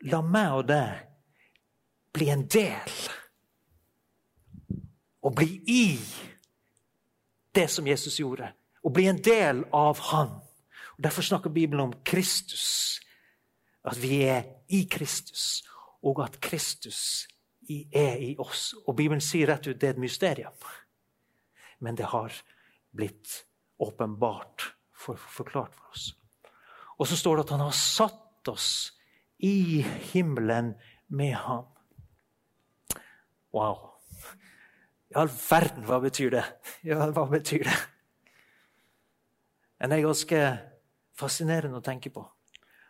[0.00, 1.02] la meg og deg
[2.16, 2.94] bli en del.
[5.22, 5.98] Og bli i
[7.54, 8.48] det som Jesus gjorde.
[8.86, 10.36] Og bli en del av Han.
[10.96, 13.00] Og Derfor snakker Bibelen om Kristus.
[13.86, 15.62] At vi er i Kristus,
[16.02, 17.26] og at Kristus
[17.92, 18.72] er i oss.
[18.86, 20.54] Og Bibelen sier rett ut det er et mysterium.
[21.78, 22.34] Men det har
[22.96, 23.44] blitt
[23.78, 26.08] åpenbart, for, forklart for oss.
[26.98, 28.70] Og så står det at han har satt oss
[29.38, 30.74] i himmelen
[31.06, 31.66] med ham.
[33.52, 33.92] Wow.
[35.12, 36.46] I all verden, hva betyr det?
[36.82, 37.76] Ja, hva betyr det?
[39.80, 40.40] Det er ganske
[41.16, 42.24] fascinerende å tenke på.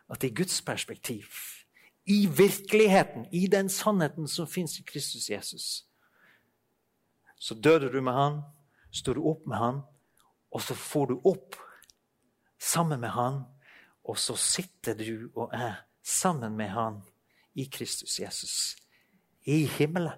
[0.07, 1.27] At i Guds perspektiv,
[2.07, 5.67] i virkeligheten, i den sannheten som fins i Kristus Jesus,
[7.35, 8.39] så døde du med han,
[8.91, 9.81] står du opp med han,
[10.51, 11.57] og så får du opp
[12.59, 13.43] sammen med han,
[14.07, 17.01] og så sitter du og er sammen med han
[17.53, 18.77] i Kristus Jesus,
[19.43, 20.15] i himmelen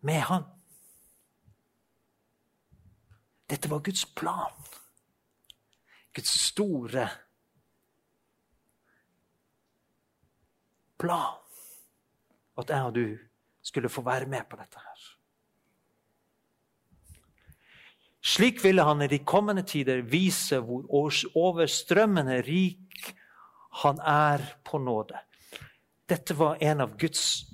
[0.00, 0.44] med han.
[3.50, 4.52] Dette var Guds plan.
[6.14, 7.08] Guds store
[10.98, 11.38] plan.
[12.58, 13.06] At jeg og du
[13.62, 15.08] skulle få være med på dette her.
[18.20, 20.84] Slik ville han i de kommende tider vise hvor
[21.34, 23.14] overstrømmende rik
[23.80, 25.18] han er på nåde.
[26.08, 27.46] Dette var en av Guds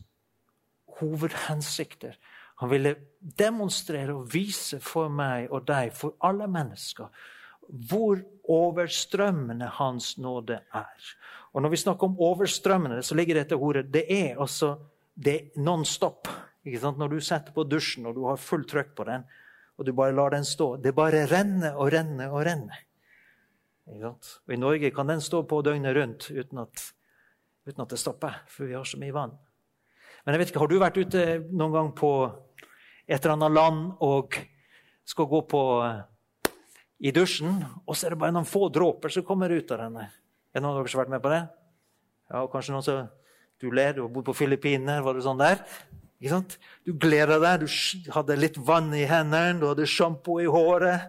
[0.98, 2.16] hovedhensikter.
[2.56, 7.10] Han ville demonstrere og vise for meg og deg, for alle mennesker,
[7.90, 11.08] hvor overstrømmende Hans nåde er.
[11.52, 14.76] Og Når vi snakker om overstrømmende, så ligger dette ordet Det er altså
[15.14, 16.28] det nonstop.
[16.64, 16.98] non stop.
[16.98, 19.24] Når du setter på dusjen og du har fullt trøkk på den,
[19.78, 22.86] og du bare lar den stå Det bare renner og renner og renner.
[23.86, 26.92] Og I Norge kan den stå på døgnet rundt uten at,
[27.66, 29.36] uten at det stopper, for vi har så mye vann.
[30.24, 32.10] Men jeg vet ikke, har du vært ute noen gang på
[33.06, 34.36] et eller annet land og
[35.06, 35.62] skal gå på
[36.98, 40.08] i dusjen, og så er det bare noen få dråper som kommer ut av denne?
[40.50, 41.42] Er det noen av dere som har vært med på det?
[42.32, 43.06] Ja, Kanskje noen som
[43.56, 45.62] Du ler, du har bodd på Filippinene, var det sånn der?
[46.20, 46.56] Ikke sant?
[46.84, 51.06] Du gleder deg, du hadde litt vann i hendene, du hadde sjampo i håret.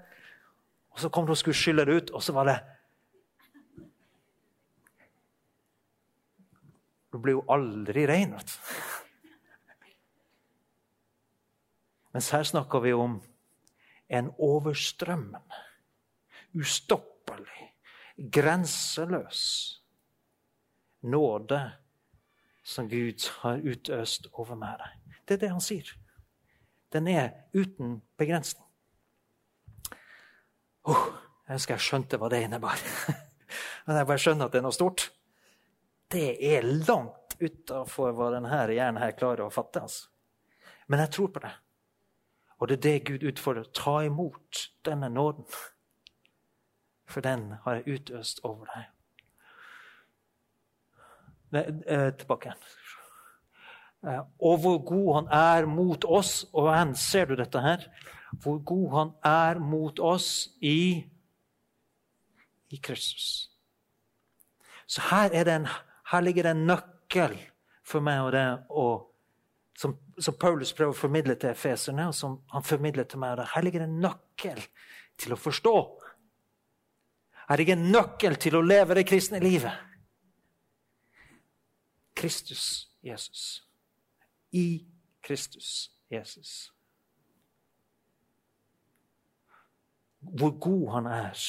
[0.96, 2.58] Og så kom du og skulle skylle det ut, og så var det
[7.12, 8.36] Du blir jo aldri ren.
[12.18, 13.20] Mens her snakker vi om
[14.08, 15.58] en overstrømmende,
[16.58, 17.68] ustoppelig,
[18.18, 19.42] grenseløs
[21.06, 21.60] nåde
[22.66, 24.82] som Gud har utøst over meg.
[25.30, 25.92] Det er det han sier.
[26.90, 28.66] Den er uten begrensning.
[30.90, 31.06] Oh,
[31.46, 32.82] jeg ønsker jeg skjønte hva det innebar.
[33.86, 35.06] Men jeg bare skjønner at det er noe stort.
[36.10, 39.86] Det er langt utafor hva denne hjernen her klarer å fatte.
[39.86, 40.10] Altså.
[40.90, 41.56] Men jeg tror på det.
[42.58, 43.64] Og det er det Gud utfordrer.
[43.74, 45.46] Ta imot denne nåden.
[47.06, 48.86] For den har jeg utøst over deg.
[51.52, 52.64] Ne, eh, tilbake igjen.
[54.08, 56.46] Eh, og hvor god han er mot oss.
[56.54, 57.88] Og igjen, ser du dette her?
[58.32, 61.06] Hvor god han er mot oss i,
[62.70, 63.52] i Kristus.
[64.88, 65.68] Så her, en,
[66.12, 67.38] her, ligger det en nøkkel
[67.84, 69.08] for meg og det, og,
[69.80, 73.42] som, som, Paulus prøver å formidle til efeserne, og som han formidler til meg.
[73.54, 74.62] Her ligger en nøkkel
[75.18, 75.76] til å forstå.
[77.48, 79.86] Her ligger en nøkkel til å leve det kristne livet.
[82.18, 83.64] Kristus Jesus
[84.52, 84.88] i
[85.22, 86.74] Kristus Jesus.
[90.20, 91.44] Hvor god han er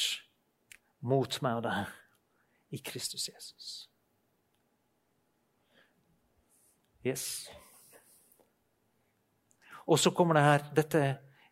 [1.00, 3.88] mot meg og deg i Kristus Jesus.
[7.06, 7.48] Yes.
[9.88, 11.02] Og så kommer det her, dette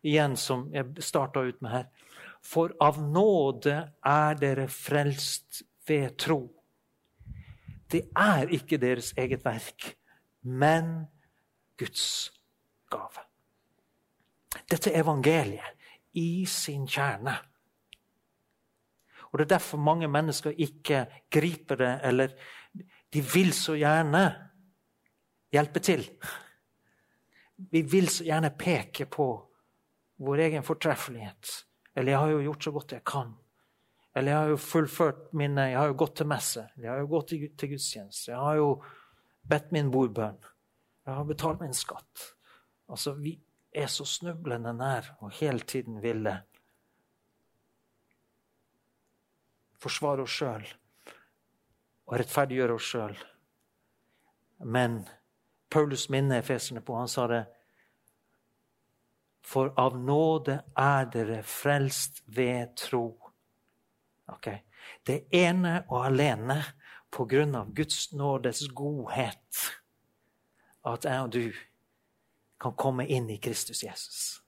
[0.05, 1.87] igjen som jeg starta ut med her.
[2.45, 6.41] For av nåde er dere frelst ved tro.
[7.87, 9.93] Det er ikke deres eget verk,
[10.43, 11.07] men
[11.79, 12.31] Guds
[12.91, 13.23] gave.
[14.67, 17.37] Dette er evangeliet i sin kjerne.
[19.31, 22.27] Og Det er derfor mange mennesker ikke griper det, eller
[23.13, 24.23] de vil så gjerne
[25.51, 26.05] hjelpe til.
[27.57, 29.27] Vi vil så gjerne peke på
[30.17, 31.49] vår egen fortreffelighet.
[31.95, 33.33] Eller 'jeg har jo gjort så godt jeg kan'.
[34.15, 36.69] Eller 'jeg har jo fullført mine Jeg har jo gått til messe.
[36.77, 38.31] Jeg har jo gått til gudstjeneste.
[38.31, 38.83] Jeg har jo
[39.47, 40.37] bedt min bordbønn.
[41.05, 42.33] Jeg har betalt min skatt.
[42.89, 43.39] Altså, Vi
[43.73, 46.43] er så snublende nær og hele tiden ville
[49.77, 50.65] forsvare oss sjøl
[52.07, 53.17] og rettferdiggjøre oss sjøl.
[54.65, 55.07] Men
[55.69, 57.45] Paulus minner efeserne på Han sa det
[59.43, 63.05] For av nåde er dere frelst ved tro.
[64.27, 64.59] Okay.
[65.07, 66.59] Det ene og alene
[67.11, 69.61] på grunn av Guds nådes godhet
[70.87, 71.45] at jeg og du
[72.61, 74.41] kan komme inn i Kristus Jesus.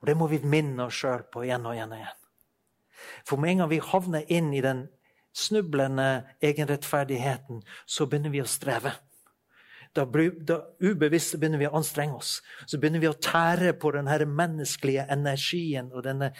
[0.00, 2.18] Og Det må vi minne oss sjøl på igjen og igjen og igjen.
[3.26, 4.86] For med en gang vi havner inn i den
[5.32, 8.92] snublende egenrettferdigheten, så begynner vi å streve.
[9.92, 12.38] Da, da ubevisst begynner vi å anstrenge oss.
[12.66, 16.32] Så begynner vi å tære på den menneskelige energien og denne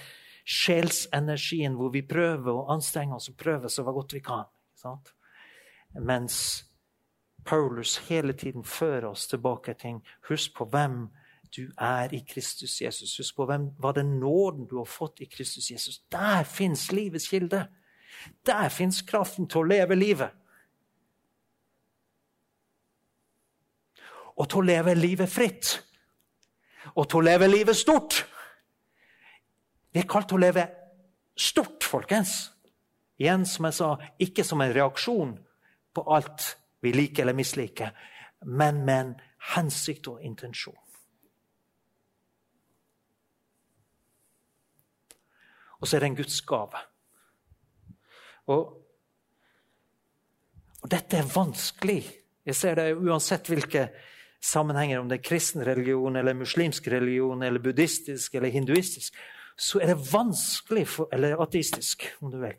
[0.48, 4.48] sjelsenergien hvor vi prøver å anstrenge oss og prøver så godt vi kan.
[6.00, 6.64] Mens
[7.44, 11.08] Paulus hele tiden fører oss tilbake til Husk på hvem
[11.56, 13.16] du er i Kristus Jesus.
[13.18, 16.00] Husk på hvem, hva den nåden du har fått i Kristus Jesus.
[16.12, 17.66] Der fins livets kilde.
[18.46, 20.30] Der fins kraften til å leve livet.
[24.36, 25.72] Og til å leve livet fritt.
[26.96, 28.22] Og til å leve livet stort.
[29.92, 30.66] Vi er kalt til å leve
[31.36, 32.52] stort, folkens.
[33.20, 35.34] Igjen, som jeg sa, ikke som en reaksjon
[35.92, 37.92] på alt vi liker eller misliker,
[38.48, 39.12] men med en
[39.54, 40.78] hensikt og intensjon.
[45.82, 46.80] Og så er det en Guds gave.
[48.54, 48.68] Og,
[50.82, 52.02] og dette er vanskelig.
[52.46, 53.88] Jeg ser det uansett hvilke
[54.42, 59.14] sammenhenger, om det er kristen religion, eller muslimsk religion, eller buddhistisk eller hinduistisk,
[59.56, 62.56] så er det vanskelig for, eller ateistisk, om du vil,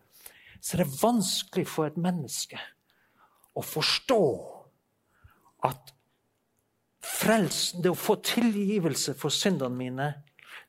[0.62, 2.60] så er det vanskelig for et menneske
[3.54, 4.22] å forstå
[5.68, 5.92] at
[7.04, 10.10] frelsen, det å få tilgivelse for syndene mine,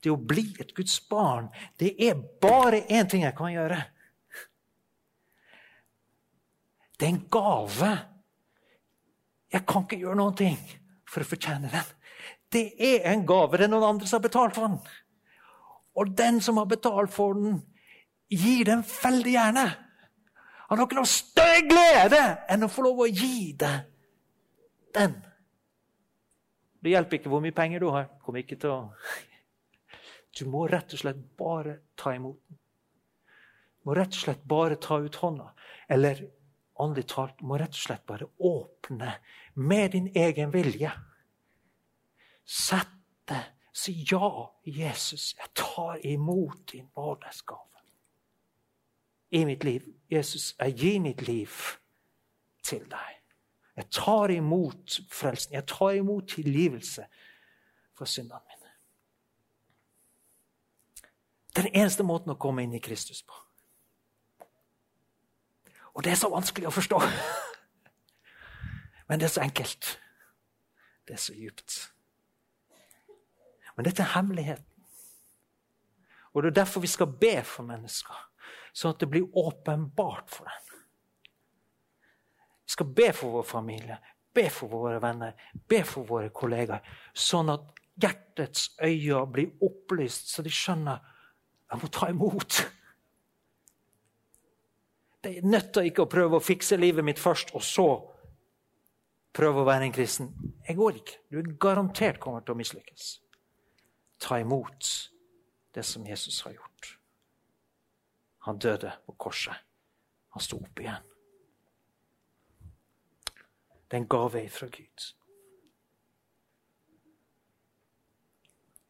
[0.03, 1.47] det å bli et Guds barn,
[1.81, 3.79] det er bare én ting jeg kan gjøre.
[6.99, 7.93] Det er en gave.
[9.55, 10.59] Jeg kan ikke gjøre noen ting
[11.15, 11.93] for å fortjene den.
[12.51, 13.59] Det er en gave.
[13.59, 14.79] Det er noen andre som har betalt for den.
[15.95, 17.61] Og den som har betalt for den,
[18.31, 19.67] gir den veldig gjerne.
[20.69, 23.85] Han har ikke noe større glede enn å få lov å gi deg
[24.97, 25.15] den.
[26.85, 28.11] Det hjelper ikke hvor mye penger du har.
[28.25, 28.81] Kom ikke til å
[30.35, 32.59] Du må rett og slett bare ta imot den.
[33.79, 35.53] Du må rett og slett bare ta ut hånda.
[35.95, 36.25] Eller
[36.83, 39.13] åndelig talt, du må rett og slett bare åpne
[39.55, 40.93] med din egen vilje.
[42.45, 47.81] Sette Si ja, Jesus, jeg tar imot din nådesgave.
[49.31, 49.83] I mitt liv.
[50.11, 51.49] Jesus, jeg gir mitt liv
[52.63, 53.17] til deg.
[53.77, 55.53] Jeg tar imot frelsen.
[55.53, 57.07] Jeg tar imot tilgivelse
[57.95, 58.71] for syndene mine.
[61.51, 63.35] Det er den eneste måten å komme inn i Kristus på.
[65.95, 67.03] Og det er så vanskelig å forstå.
[69.09, 69.99] Men det er så enkelt.
[71.09, 71.77] Det er så djupt.
[73.77, 74.71] Men dette er hemmeligheten.
[76.35, 78.17] Og det er derfor vi skal be for mennesker,
[78.75, 80.81] sånn at det blir åpenbart for dem.
[82.65, 83.99] Vi skal be for vår familie,
[84.35, 85.37] be for våre venner,
[85.71, 86.83] be for våre kollegaer.
[87.15, 87.69] Sånn at
[88.03, 90.99] hjertets øyne blir opplyst, så de skjønner
[91.71, 92.59] jeg må ta imot.
[95.25, 97.87] Det nytter ikke å prøve å fikse livet mitt først, og så
[99.35, 100.31] prøve å være en kristen.
[100.67, 101.19] Jeg går ikke.
[101.31, 103.09] Du er garantert kommer til å mislykkes.
[104.23, 104.91] Ta imot
[105.75, 106.95] det som Jesus har gjort.
[108.47, 109.57] Han døde på korset.
[110.35, 111.11] Han sto opp igjen.
[113.85, 115.07] Det er en gave fra Gud.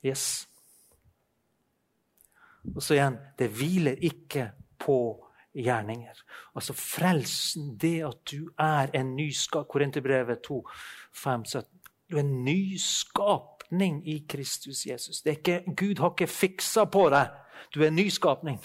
[0.04, 0.48] Yes.
[2.74, 4.96] Og så igjen det hviler ikke på
[5.54, 6.20] gjerninger.
[6.54, 10.60] Altså frelsen, det at du er en nyskap Korinterbrevet 2,
[11.24, 11.70] 5, 17.
[12.10, 15.22] Du er en nyskapning i Kristus Jesus.
[15.26, 17.32] Ikke, Gud har ikke fiksa på deg.
[17.74, 18.60] Du er en nyskapning.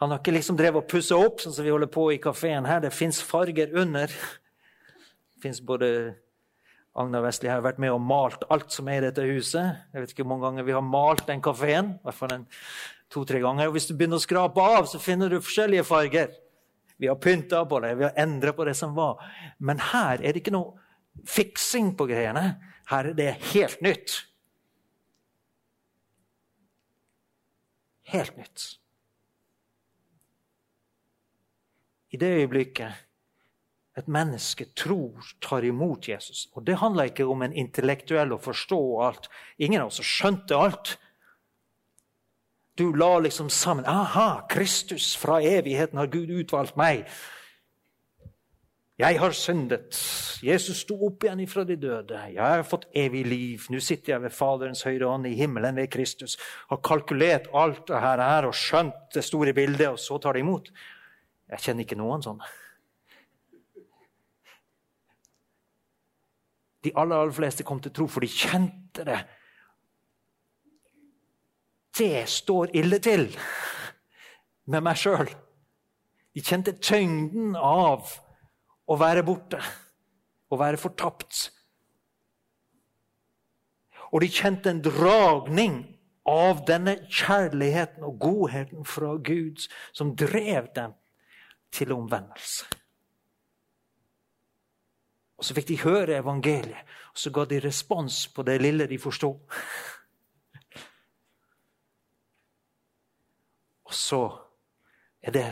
[0.00, 2.66] Han har ikke liksom drevet og pussa opp, sånn som vi holder på i kafeen
[2.66, 2.82] her.
[2.82, 4.10] Det fins farger under
[5.34, 5.88] Det fins både
[6.96, 9.82] Agnar Vestli har vært med og malt alt som er i dette huset.
[9.92, 11.96] Jeg vet ikke hvor mange ganger vi har malt den kafeen.
[12.00, 12.46] I fall
[13.14, 13.70] to-tre ganger.
[13.70, 16.34] Og hvis du begynner å skrape av, så finner du forskjellige farger.
[17.00, 19.22] Vi har pynta på det, vi har endra på det som var.
[19.58, 20.76] Men her er det ikke noe
[21.26, 22.54] fiksing på greiene.
[22.90, 24.18] Her er det helt nytt.
[28.12, 28.66] Helt nytt.
[32.14, 33.04] I det øyeblikket
[33.98, 36.48] et menneske tror, tar imot Jesus.
[36.54, 39.28] Og Det handler ikke om en intellektuell å forstå alt.
[39.58, 40.96] Ingen av oss skjønte alt.
[42.74, 47.06] Du la liksom sammen Aha, Kristus, fra evigheten har Gud utvalgt meg.
[48.98, 49.96] Jeg har syndet.
[50.42, 52.18] Jesus sto opp igjen ifra de døde.
[52.30, 53.64] Jeg har fått evig liv.
[53.70, 56.36] Nå sitter jeg ved Faderens høyre hånd i himmelen ved Kristus.
[56.70, 60.70] Har kalkulert alt det her og skjønt det store bildet, og så tar det imot.
[61.50, 62.44] Jeg kjenner ikke noen sånn.
[66.84, 69.20] de aller, aller fleste kom til tro, for de kjente det.
[71.98, 73.28] Det står ille til
[74.66, 75.28] med meg sjøl.
[76.34, 78.10] De kjente tyngden av
[78.90, 79.60] å være borte,
[80.50, 81.48] å være fortapt.
[84.10, 85.78] Og de kjente en dragning
[86.26, 90.96] av denne kjærligheten og godheten fra Gud som drev dem
[91.74, 92.66] til omvendelse.
[95.38, 98.98] Og Så fikk de høre evangeliet, og så ga de respons på det lille de
[98.98, 99.34] forsto.
[103.94, 104.24] Og så
[105.22, 105.50] er det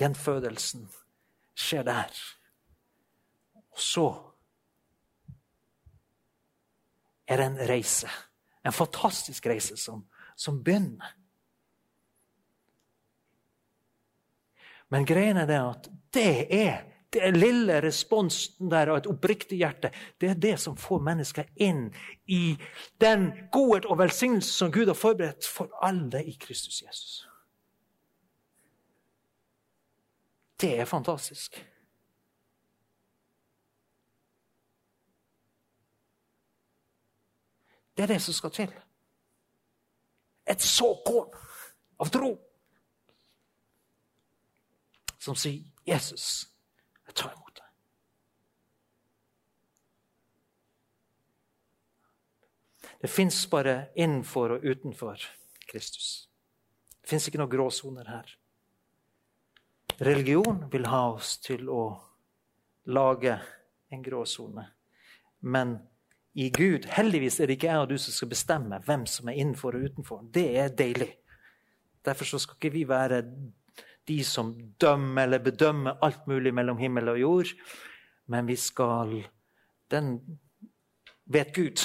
[0.00, 0.86] gjenfødelsen
[1.58, 2.14] skjer der.
[3.74, 4.06] Og så
[7.28, 8.08] er det en reise.
[8.64, 10.06] En fantastisk reise som,
[10.36, 11.12] som begynner.
[14.88, 20.32] Men greien er at det er det lille responsen der av et oppriktig hjerte, det
[20.32, 21.90] er det som får mennesker inn
[22.24, 22.56] i
[23.00, 27.27] den godhet og velsignelse som Gud har forberedt for alle i Kristus Jesus.
[30.60, 31.66] Det er fantastisk.
[37.96, 38.74] Det er det som skal til.
[40.46, 41.34] Et såkorn
[41.98, 42.30] av tro
[45.18, 46.46] som sier 'Jesus'
[47.06, 47.72] jeg tar imot deg'.
[53.00, 55.16] Det fins bare innenfor og utenfor
[55.68, 56.28] Kristus.
[57.00, 58.37] Det fins ikke noen gråsoner her.
[59.98, 61.84] Religion vil ha oss til å
[62.94, 63.34] lage
[63.90, 64.62] en gråsone.
[65.40, 65.78] Men
[66.38, 69.40] i Gud Heldigvis er det ikke jeg og du som skal bestemme hvem som er
[69.42, 70.20] innenfor og utenfor.
[70.30, 71.10] Det er deilig.
[72.06, 73.24] Derfor skal ikke vi være
[74.08, 77.52] de som dømmer eller bedømmer alt mulig mellom himmel og jord.
[78.26, 79.24] Men vi skal
[79.90, 80.38] Den
[81.24, 81.80] vet Gud.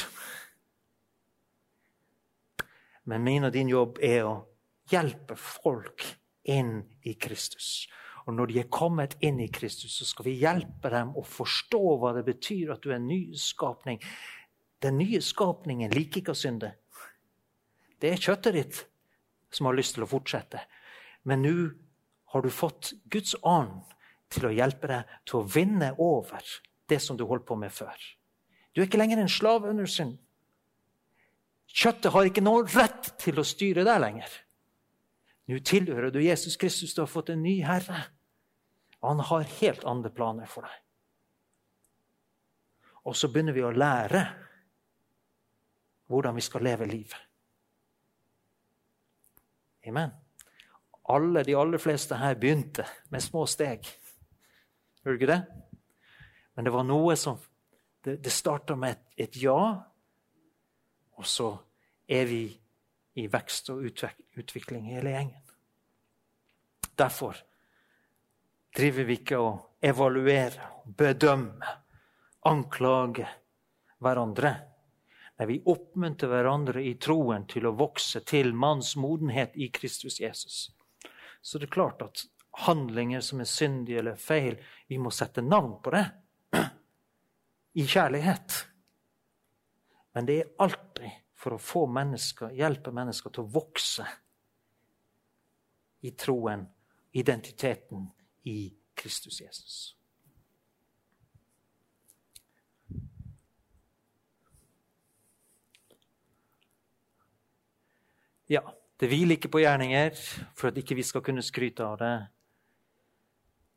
[3.05, 4.33] Men min og din jobb er å
[4.91, 6.03] hjelpe folk
[6.43, 7.87] inn i Kristus.
[8.23, 11.81] Og når de er kommet inn i Kristus, så skal vi hjelpe dem å forstå
[11.99, 13.99] hva det betyr at du er en ny skapning.
[14.83, 16.71] Den nye skapningen liker ikke å synde.
[17.99, 18.83] Det er kjøttet ditt
[19.53, 20.63] som har lyst til å fortsette.
[21.27, 21.55] Men nå
[22.33, 23.83] har du fått Guds ånd
[24.33, 26.41] til å hjelpe deg til å vinne over
[26.89, 27.95] det som du holdt på med før.
[28.73, 30.17] Du er ikke lenger en slave under synd.
[31.73, 34.33] Kjøttet har ikke noe rett til å styre deg lenger.
[35.49, 38.05] Nå tilhører du Jesus Kristus, du har fått en ny herre.
[39.03, 40.79] Han har helt andre planer for deg.
[43.03, 44.21] Og så begynner vi å lære
[46.07, 47.19] hvordan vi skal leve livet.
[49.87, 50.13] Amen.
[51.11, 53.83] Alle, De aller fleste her begynte med små steg.
[55.03, 55.41] Du ikke det?
[56.55, 57.41] Men det var noe som
[58.03, 59.79] Det, det starta med et, et, ja,
[61.15, 61.53] og så
[62.03, 62.41] er vi
[63.15, 65.45] i vekst og utvikling hele gjengen.
[66.99, 67.39] Derfor
[68.75, 69.49] driver vi ikke å
[69.83, 71.73] evaluere, bedømme,
[72.49, 73.27] anklage
[74.03, 74.53] hverandre.
[75.37, 80.67] Nei, vi oppmuntrer hverandre i troen til å vokse til manns modenhet i Kristus Jesus.
[81.41, 82.25] Så det er klart at
[82.67, 84.59] handlinger som er syndige eller feil.
[84.87, 86.03] Vi må sette navn på det
[87.81, 88.59] i kjærlighet.
[90.13, 94.05] Men det er alltid for å få mennesker, hjelpe mennesker til å vokse
[96.03, 96.63] i troen,
[97.13, 98.05] identiteten
[98.43, 99.95] i Kristus Jesus.
[108.51, 108.61] Ja,
[108.99, 110.15] det hviler ikke på gjerninger
[110.53, 112.15] for at ikke vi skal kunne skryte av det.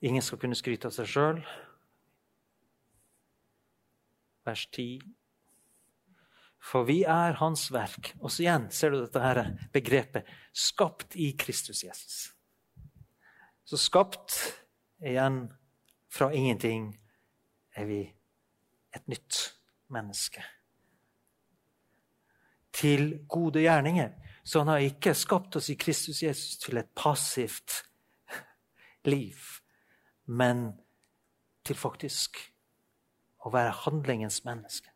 [0.07, 1.41] Ingen skal kunne skryte av seg sjøl.
[4.47, 5.01] Vers 10.
[6.67, 8.13] For vi er Hans verk.
[8.21, 9.43] Og så igjen ser du dette her
[9.75, 12.36] begrepet skapt i Kristus Jesus.
[13.67, 14.37] Så skapt
[15.03, 15.49] igjen
[16.13, 16.93] fra ingenting
[17.77, 18.01] er vi
[18.95, 19.41] et nytt
[19.93, 20.45] menneske.
[22.73, 24.15] Til gode gjerninger.
[24.47, 27.83] Så han har ikke skapt oss i Kristus Jesus til et passivt
[29.05, 29.37] liv
[30.27, 30.73] men
[31.67, 32.39] til faktisk
[33.47, 34.91] å være handlingens menneske.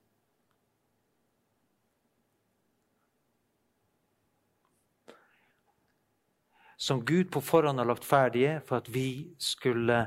[6.81, 9.99] Som Gud på forhånd har lagt ferdige for at vi skulle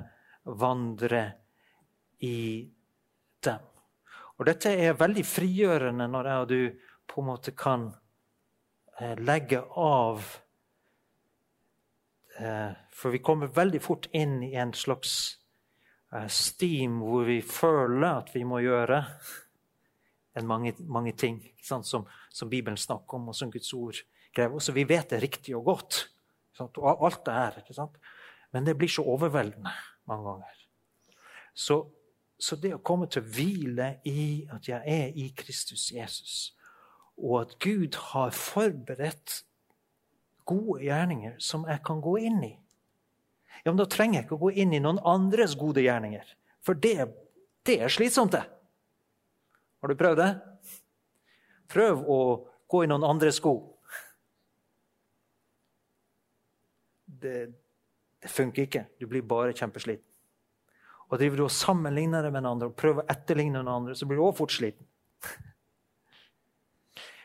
[0.43, 1.25] vandre
[2.25, 2.65] i
[3.45, 3.67] dem.
[4.39, 7.91] Og Dette er veldig frigjørende når jeg og du på en måte kan
[8.97, 10.23] eh, legge av
[12.37, 15.37] Eh, for vi kommer veldig fort inn i en slags
[16.13, 19.03] eh, steam hvor vi føler at vi må gjøre
[20.41, 23.99] mange, mange, ting som, som, Bibelen snakker om, og som Guds ord
[24.33, 24.59] krever.
[24.59, 25.99] Så vi vet det riktig og godt.
[26.59, 27.57] Og alt det her.
[27.57, 27.97] ikke sant?
[28.53, 29.71] Men det blir så overveldende
[30.05, 30.59] mange ganger.
[31.53, 31.79] Så,
[32.39, 36.53] så det å komme til å hvile i at jeg er i Kristus Jesus,
[37.17, 39.43] og at Gud har forberedt
[40.49, 42.53] gode gjerninger som jeg kan gå inn i.
[43.63, 46.25] Ja, men Da trenger jeg ikke å gå inn i noen andres gode gjerninger.
[46.65, 47.07] For det,
[47.65, 48.43] det er slitsomt, det.
[49.81, 50.31] Har du prøvd det?
[51.71, 52.19] Prøv å
[52.69, 53.72] gå i noen andres sko.
[57.23, 57.37] Det,
[58.21, 58.83] det funker ikke.
[58.99, 60.05] Du blir bare kjempesliten.
[61.09, 64.07] Og driver du og sammenligner deg med andre og prøver å etterligne noen andre, så
[64.09, 64.87] blir du også fort sliten.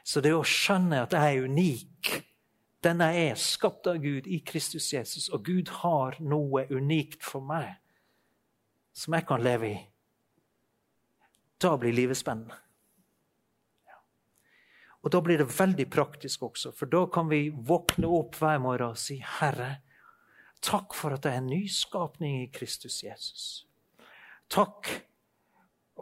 [0.08, 2.10] Så det å skjønne at jeg er unik
[2.84, 7.42] den jeg er skapt av Gud i Kristus Jesus, og Gud har noe unikt for
[7.42, 7.74] meg
[8.94, 9.78] som jeg kan leve i.
[11.58, 12.54] Da blir livet spennende.
[15.02, 18.94] Og da blir det veldig praktisk også, for da kan vi våkne opp hver morgen
[18.94, 19.80] og si, 'Herre,
[20.64, 23.64] takk for at det er en nyskapning i Kristus Jesus.'
[24.48, 24.88] Takk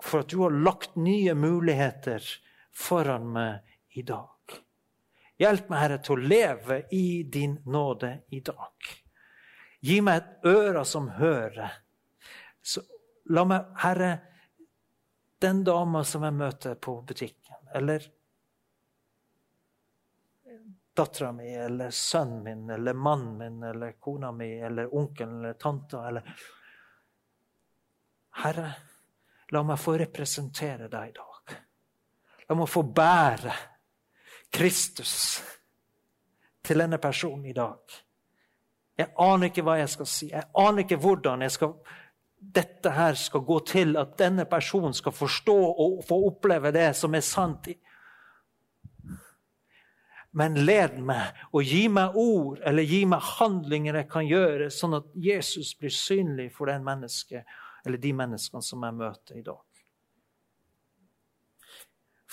[0.03, 2.23] for at du har lagt nye muligheter
[2.73, 4.61] foran meg i dag.
[5.37, 8.93] Hjelp meg, Herre, til å leve i din nåde i dag.
[9.85, 11.75] Gi meg et øre som hører.
[12.63, 12.81] Så
[13.35, 14.13] la meg, Herre,
[15.43, 18.07] den dama som jeg møter på butikken, eller
[20.97, 26.09] dattera mi, eller sønnen min, eller mannen min, eller kona mi, eller onkelen eller tanta,
[26.09, 26.37] eller
[28.37, 28.71] Herre,
[29.49, 31.55] la meg få representere deg i dag.
[32.49, 33.55] La meg få bære
[34.53, 35.15] Kristus
[36.67, 37.97] til denne personen i dag.
[38.97, 40.29] Jeg aner ikke hva jeg skal si.
[40.33, 41.75] Jeg aner ikke hvordan skal,
[42.37, 47.15] dette her skal gå til, at denne personen skal forstå og få oppleve det som
[47.15, 47.69] er sant.
[50.37, 54.99] Men led meg og gi meg ord eller gi meg handlinger jeg kan gjøre, sånn
[54.99, 57.41] at Jesus blir synlig for den menneske,
[57.87, 59.63] eller de menneskene som jeg møter i dag.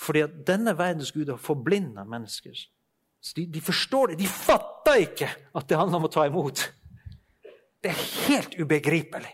[0.04, 2.56] Fordi at denne verdens gud har forblinda mennesker
[3.24, 4.18] Så de, de forstår det.
[4.20, 6.60] De fatter ikke at det handler om å ta imot.
[7.80, 9.30] Det er helt ubegripelig.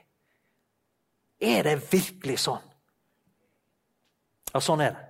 [1.42, 2.62] Er det virkelig sånn?
[4.52, 5.09] Ja, sånn er det.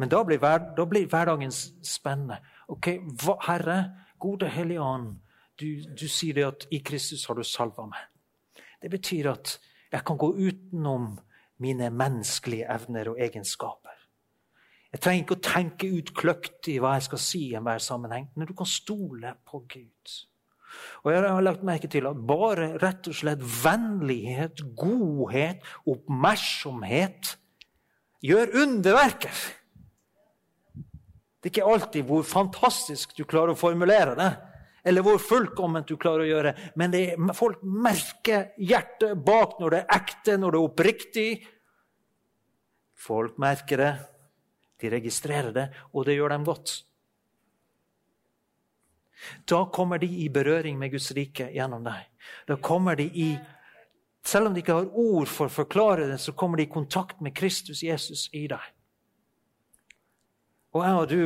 [0.00, 2.38] Men da blir, hver, da blir hverdagen spennende.
[2.72, 3.80] Ok, hva, Herre,
[4.20, 5.18] gode Hellige Ånd,
[5.60, 8.06] du, du, sier det at i Kristus har du salva meg.
[8.80, 9.58] Det betyr at
[9.92, 11.12] jeg kan gå utenom
[11.60, 13.98] mine menneskelige evner og egenskaper.
[14.90, 18.48] Jeg trenger ikke å tenke ut kløktig hva jeg skal si i enhver sammenheng, men
[18.48, 20.16] du kan stole på Gud.
[21.04, 27.34] Og jeg har lagt merke til at bare rett og slett vennlighet, godhet, oppmerksomhet
[28.24, 29.48] gjør underverker.
[31.40, 34.30] Det er ikke alltid hvor fantastisk du klarer å formulere det,
[34.84, 39.80] eller hvor fullkomment du klarer å gjøre, men er, folk merker hjertet bak når det
[39.80, 41.30] er ekte, når det er oppriktig.
[43.00, 43.90] Folk merker det,
[44.80, 46.74] de registrerer det, og det gjør dem godt.
[49.48, 52.08] Da kommer de i berøring med Guds rike gjennom deg.
[52.48, 53.30] Da kommer de i
[54.20, 57.22] Selv om de ikke har ord for å forklare det, så kommer de i kontakt
[57.24, 58.66] med Kristus Jesus i deg.
[60.70, 61.22] Og jeg og du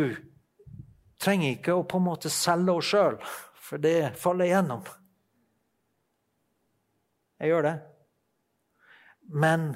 [1.20, 3.18] trenger ikke å på en måte selge oss sjøl,
[3.64, 4.84] for det faller igjennom.
[7.40, 7.74] Jeg gjør det.
[9.34, 9.72] Men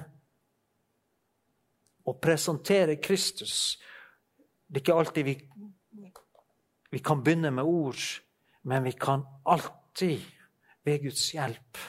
[2.08, 3.78] å presentere Kristus
[4.68, 5.32] Det er ikke alltid vi,
[6.92, 8.02] vi kan begynne med ord,
[8.68, 10.20] men vi kan alltid,
[10.84, 11.80] ved Guds hjelp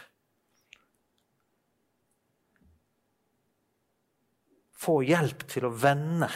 [4.80, 6.32] Få hjelp til å vende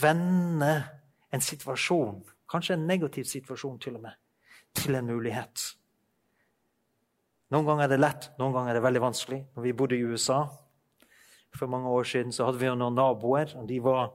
[0.00, 0.74] vende
[1.34, 2.20] en situasjon,
[2.50, 4.18] kanskje en negativ situasjon til og med,
[4.74, 5.64] til en mulighet.
[7.54, 9.40] Noen ganger er det lett, noen ganger er det veldig vanskelig.
[9.54, 10.40] Når vi bodde i USA
[11.54, 13.52] for mange år siden, så hadde vi jo noen naboer.
[13.58, 14.14] og De var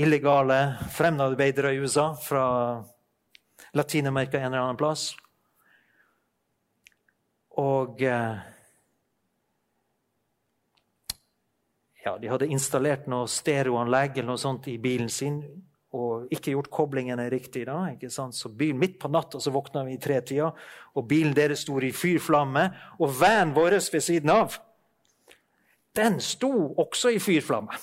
[0.00, 0.60] illegale
[0.94, 2.44] fremmedarbeidere i USA fra
[3.76, 5.10] Latin-Amerika en eller annen plass.
[7.60, 8.51] Og eh,
[12.04, 15.42] ja, de hadde installert noe stereoanlegg eller noe sånt i bilen sin
[15.92, 17.66] og ikke gjort koblingene riktig.
[17.68, 18.34] da, ikke sant?
[18.34, 20.48] Så bilen midt på natta så våkna vi i tretida,
[20.96, 22.64] og bilen deres sto i fyrflamme.
[22.98, 24.56] Og vanen vår ved siden av,
[25.92, 27.76] den sto også i fyrflamme.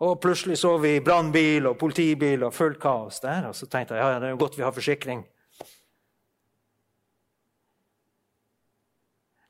[0.00, 3.50] Og plutselig så vi brannbil og politibil og fullt kaos der.
[3.50, 5.22] Og så tenkte jeg ja, det er jo godt vi har forsikring.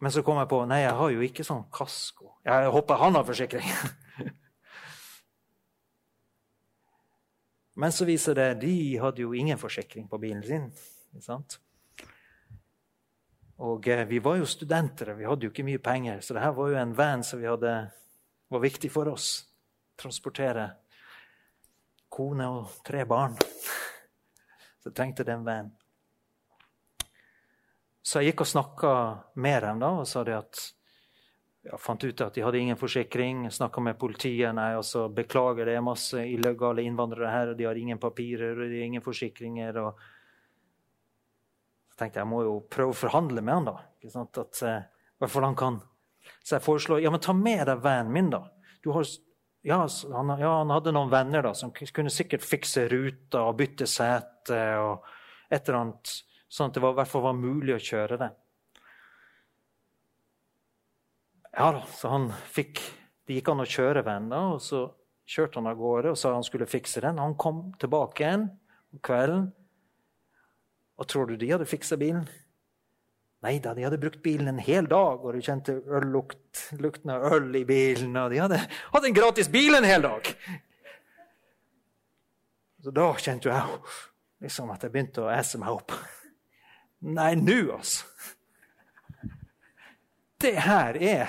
[0.00, 2.30] Men så kom jeg på nei, jeg har jo ikke sånn kasko.
[2.46, 3.68] Jeg håper han har forsikring.
[7.80, 10.66] Men så viser det de hadde jo ingen forsikring på bilen sin.
[13.60, 16.56] Og eh, vi var jo studenter, vi hadde jo ikke mye penger, så det her
[16.56, 17.74] var jo en van som hadde,
[18.48, 19.28] var viktig for oss.
[20.00, 20.66] Transportere
[22.10, 23.36] kone og tre barn.
[24.82, 25.70] Så trengte den van.
[28.02, 28.92] Så jeg gikk og snakka
[29.40, 30.60] med dem da, og sa det at
[31.60, 33.42] jeg fant ut at de hadde ingen forsikring.
[33.52, 34.54] Snakka med politiet.
[34.56, 38.56] Nei, og så beklager, det er masse illegale innvandrere her, og de har ingen papirer
[38.56, 39.76] og de har ingen forsikringer.
[39.82, 40.00] og
[41.90, 43.76] Så tenkte jeg jeg må jo prøve å forhandle med han, da.
[44.00, 44.40] Ikke sant?
[44.40, 45.82] At, uh, han kan.
[46.40, 48.46] Så jeg foreslår ja, men ta med deg vennen min, da.
[48.88, 49.12] Har,
[49.68, 53.84] ja, han, ja, han, hadde noen venner da, som kunne sikkert fikse ruta og bytte
[53.84, 55.04] sete og
[55.52, 56.14] et eller annet
[56.50, 58.30] sånn at det var, i hvert fall var mulig å kjøre det.
[61.50, 62.78] Ja da, så han fikk
[63.26, 64.88] Det gikk an å kjøre venner, og så
[65.30, 67.20] kjørte han av gårde og sa han skulle fikse den.
[67.22, 68.48] Han kom tilbake igjen
[68.90, 69.44] om kvelden.
[70.98, 72.24] Og tror du de hadde fiksa bilen?
[73.46, 77.28] Nei da, de hadde brukt bilen en hel dag, og du kjente øllukt, lukten av
[77.36, 78.18] øl i bilen.
[78.18, 80.32] Og de hadde hatt en gratis bil en hel dag!
[82.80, 83.80] Så da kjente jeg
[84.42, 85.94] liksom at jeg begynte å esse meg opp.
[87.00, 88.04] Nei, nå, altså!
[90.40, 91.26] Det her er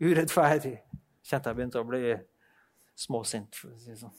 [0.00, 0.78] urettferdig.
[1.24, 2.14] Kjente jeg begynte å bli
[2.96, 3.56] småsint.
[3.56, 4.14] for å si sånn.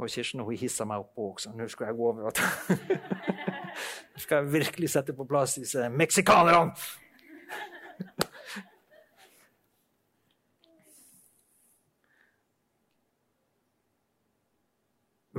[0.00, 1.52] Og Kirsten hun hissa meg opp også.
[1.54, 2.32] Nå skal jeg gå over.
[4.14, 6.74] Nå skal jeg virkelig sette på plass disse meksikanerne!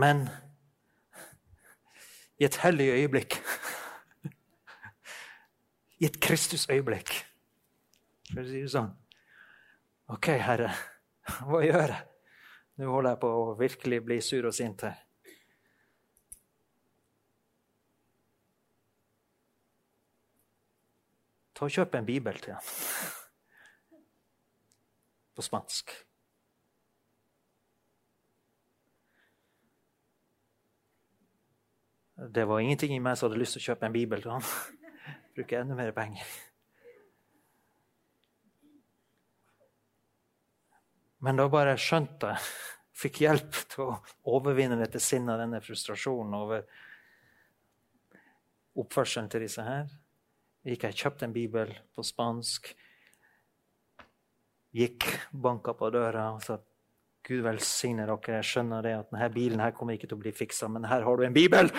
[0.01, 0.29] Men
[2.39, 3.35] i et hellig øyeblikk
[6.01, 7.13] i et Kristusøyeblikk.
[8.31, 8.89] For å si det sånn.
[10.11, 10.73] OK, Herre,
[11.47, 12.01] hva gjør jeg?
[12.81, 14.99] Nå holder jeg på å virkelig bli sur og sint her.
[21.61, 22.69] ta og kjøp en bibel til ham.
[25.37, 25.93] På spansk.
[32.33, 34.45] Det var ingenting i meg som hadde lyst til å kjøpe en bibel til han.
[35.35, 36.27] Bruke enda mer penger.
[41.21, 42.45] Men da bare skjønte jeg,
[43.01, 43.97] fikk hjelp til å
[44.33, 46.65] overvinne dette sinnet, denne frustrasjonen over
[48.81, 49.91] oppførselen til disse her.
[50.65, 52.71] Gikk jeg kjøpte en bibel på spansk.
[54.77, 56.57] Gikk, banka på døra og sa
[57.27, 58.39] Gud velsigne dere.
[58.39, 61.05] Jeg skjønner det at denne bilen her kommer ikke til å bli fiksa, men her
[61.05, 61.69] har du en bibel!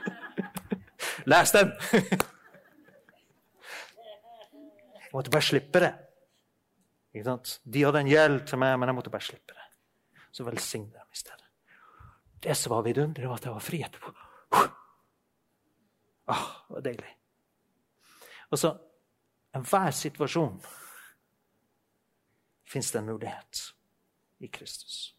[1.30, 1.74] Les den!
[5.10, 5.90] Jeg måtte bare slippe det.
[7.10, 9.64] De hadde en gjeld til meg, men jeg måtte bare slippe det.
[10.30, 11.48] Så velsigne dem i stedet.
[12.40, 14.12] Det som var vidunderlig, var at jeg var fri etterpå.
[16.30, 17.14] Åh, det var deilig.
[18.54, 18.70] Og så
[19.58, 20.60] enhver situasjon
[22.70, 23.64] fins det en mulighet
[24.38, 25.16] i Kristus.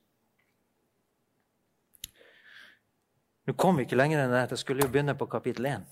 [3.43, 4.45] Nå kom vi ikke lenger enn det.
[4.53, 5.83] Jeg skulle jo begynne på kapittel 1.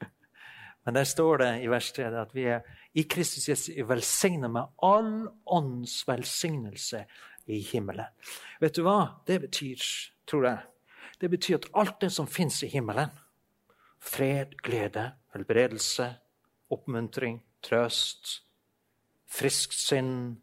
[0.84, 2.60] Men der står det i vers 3 at vi er
[2.94, 7.04] i Kristus Jesus velsignet med all ånds velsignelse
[7.46, 8.06] i himmelen.
[8.60, 9.82] Vet du hva det betyr,
[10.26, 10.58] tror jeg?
[11.20, 13.10] Det betyr at alt det som fins i himmelen
[14.00, 16.14] fred, glede, helbredelse,
[16.70, 18.40] oppmuntring, trøst,
[19.28, 20.40] friskt sinn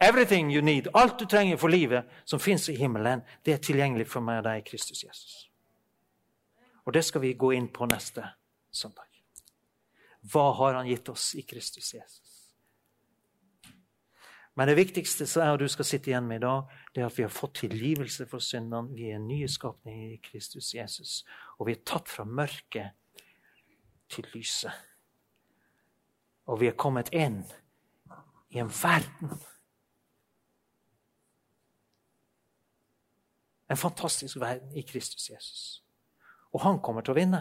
[0.00, 4.04] Everything you need, alt du trenger for livet som fins i himmelen, det er tilgjengelig
[4.12, 5.38] for meg og deg i Kristus Jesus.
[6.84, 8.26] Og det skal vi gå inn på neste
[8.68, 9.05] søndag.
[10.26, 12.32] Hva har han gitt oss i Kristus Jesus?
[14.56, 17.10] Men det viktigste som jeg og du skal sitte igjen med i dag, det er
[17.10, 18.94] at vi har fått tilgivelse for syndene.
[18.96, 21.18] Vi er nye skapninger i Kristus Jesus.
[21.60, 22.96] Og vi er tatt fra mørket
[24.08, 24.72] til lyset.
[26.48, 27.42] Og vi er kommet inn
[28.54, 29.36] i en verden
[33.66, 35.62] En fantastisk verden i Kristus Jesus.
[36.54, 37.40] Og han kommer til å vinne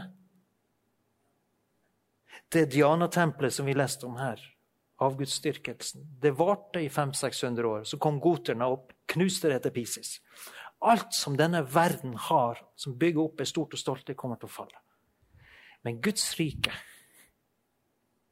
[2.54, 4.42] det Diana-tempelet som vi leste om her,
[5.04, 7.84] avgudsdyrkelsen, det varte i 500-600 år.
[7.84, 10.20] Så kom goterne og knuste det til Pisis.
[10.86, 14.50] Alt som denne verden har, som bygger opp er stort og stolt, det kommer til
[14.50, 14.80] å falle.
[15.86, 16.74] Men Guds rike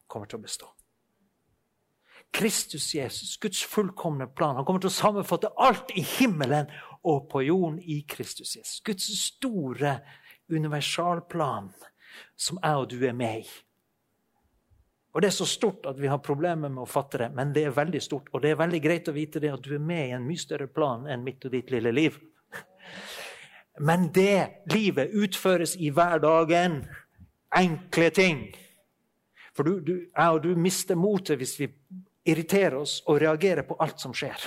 [0.08, 0.70] kommer til å bestå.
[2.34, 4.56] Kristus Jesus, Guds fullkomne plan.
[4.58, 6.72] Han kommer til å sammenfatte alt i himmelen
[7.06, 8.80] og på jorden i Kristus Jesus.
[8.86, 10.00] Guds store
[10.50, 11.70] universalplan
[12.38, 13.52] som jeg og du er med i.
[15.14, 17.68] Og Det er så stort at vi har problemer med å fatte det, men det
[17.68, 18.32] er veldig stort.
[18.34, 20.42] Og det er veldig greit å vite det at du er med i en mye
[20.42, 22.18] større plan enn mitt og ditt lille liv.
[23.88, 26.84] Men det livet utføres i hverdagen.
[27.54, 28.42] Enkle ting.
[29.54, 31.70] For du, du, jeg og du mister motet hvis vi
[32.26, 34.46] irriterer oss og reagerer på alt som skjer.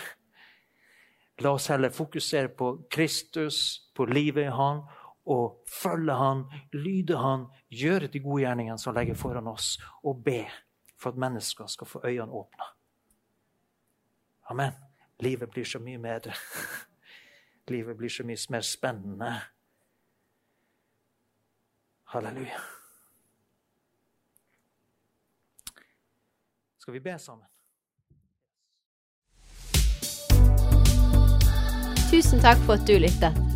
[1.45, 3.59] La oss heller fokusere på Kristus,
[3.95, 4.83] på livet i Han,
[5.27, 10.45] og følge Han, lyde Han, gjøre de gode gjerningene som legger foran oss, og be
[10.99, 12.65] for at mennesker skal få øynene åpna.
[14.51, 14.73] Amen.
[15.21, 16.33] Livet blir så mye bedre.
[17.69, 19.33] Livet blir så mye mer spennende.
[22.05, 22.61] Halleluja.
[26.79, 27.47] Skal vi be sammen?
[32.11, 33.56] Tusen takk for at du lyttet.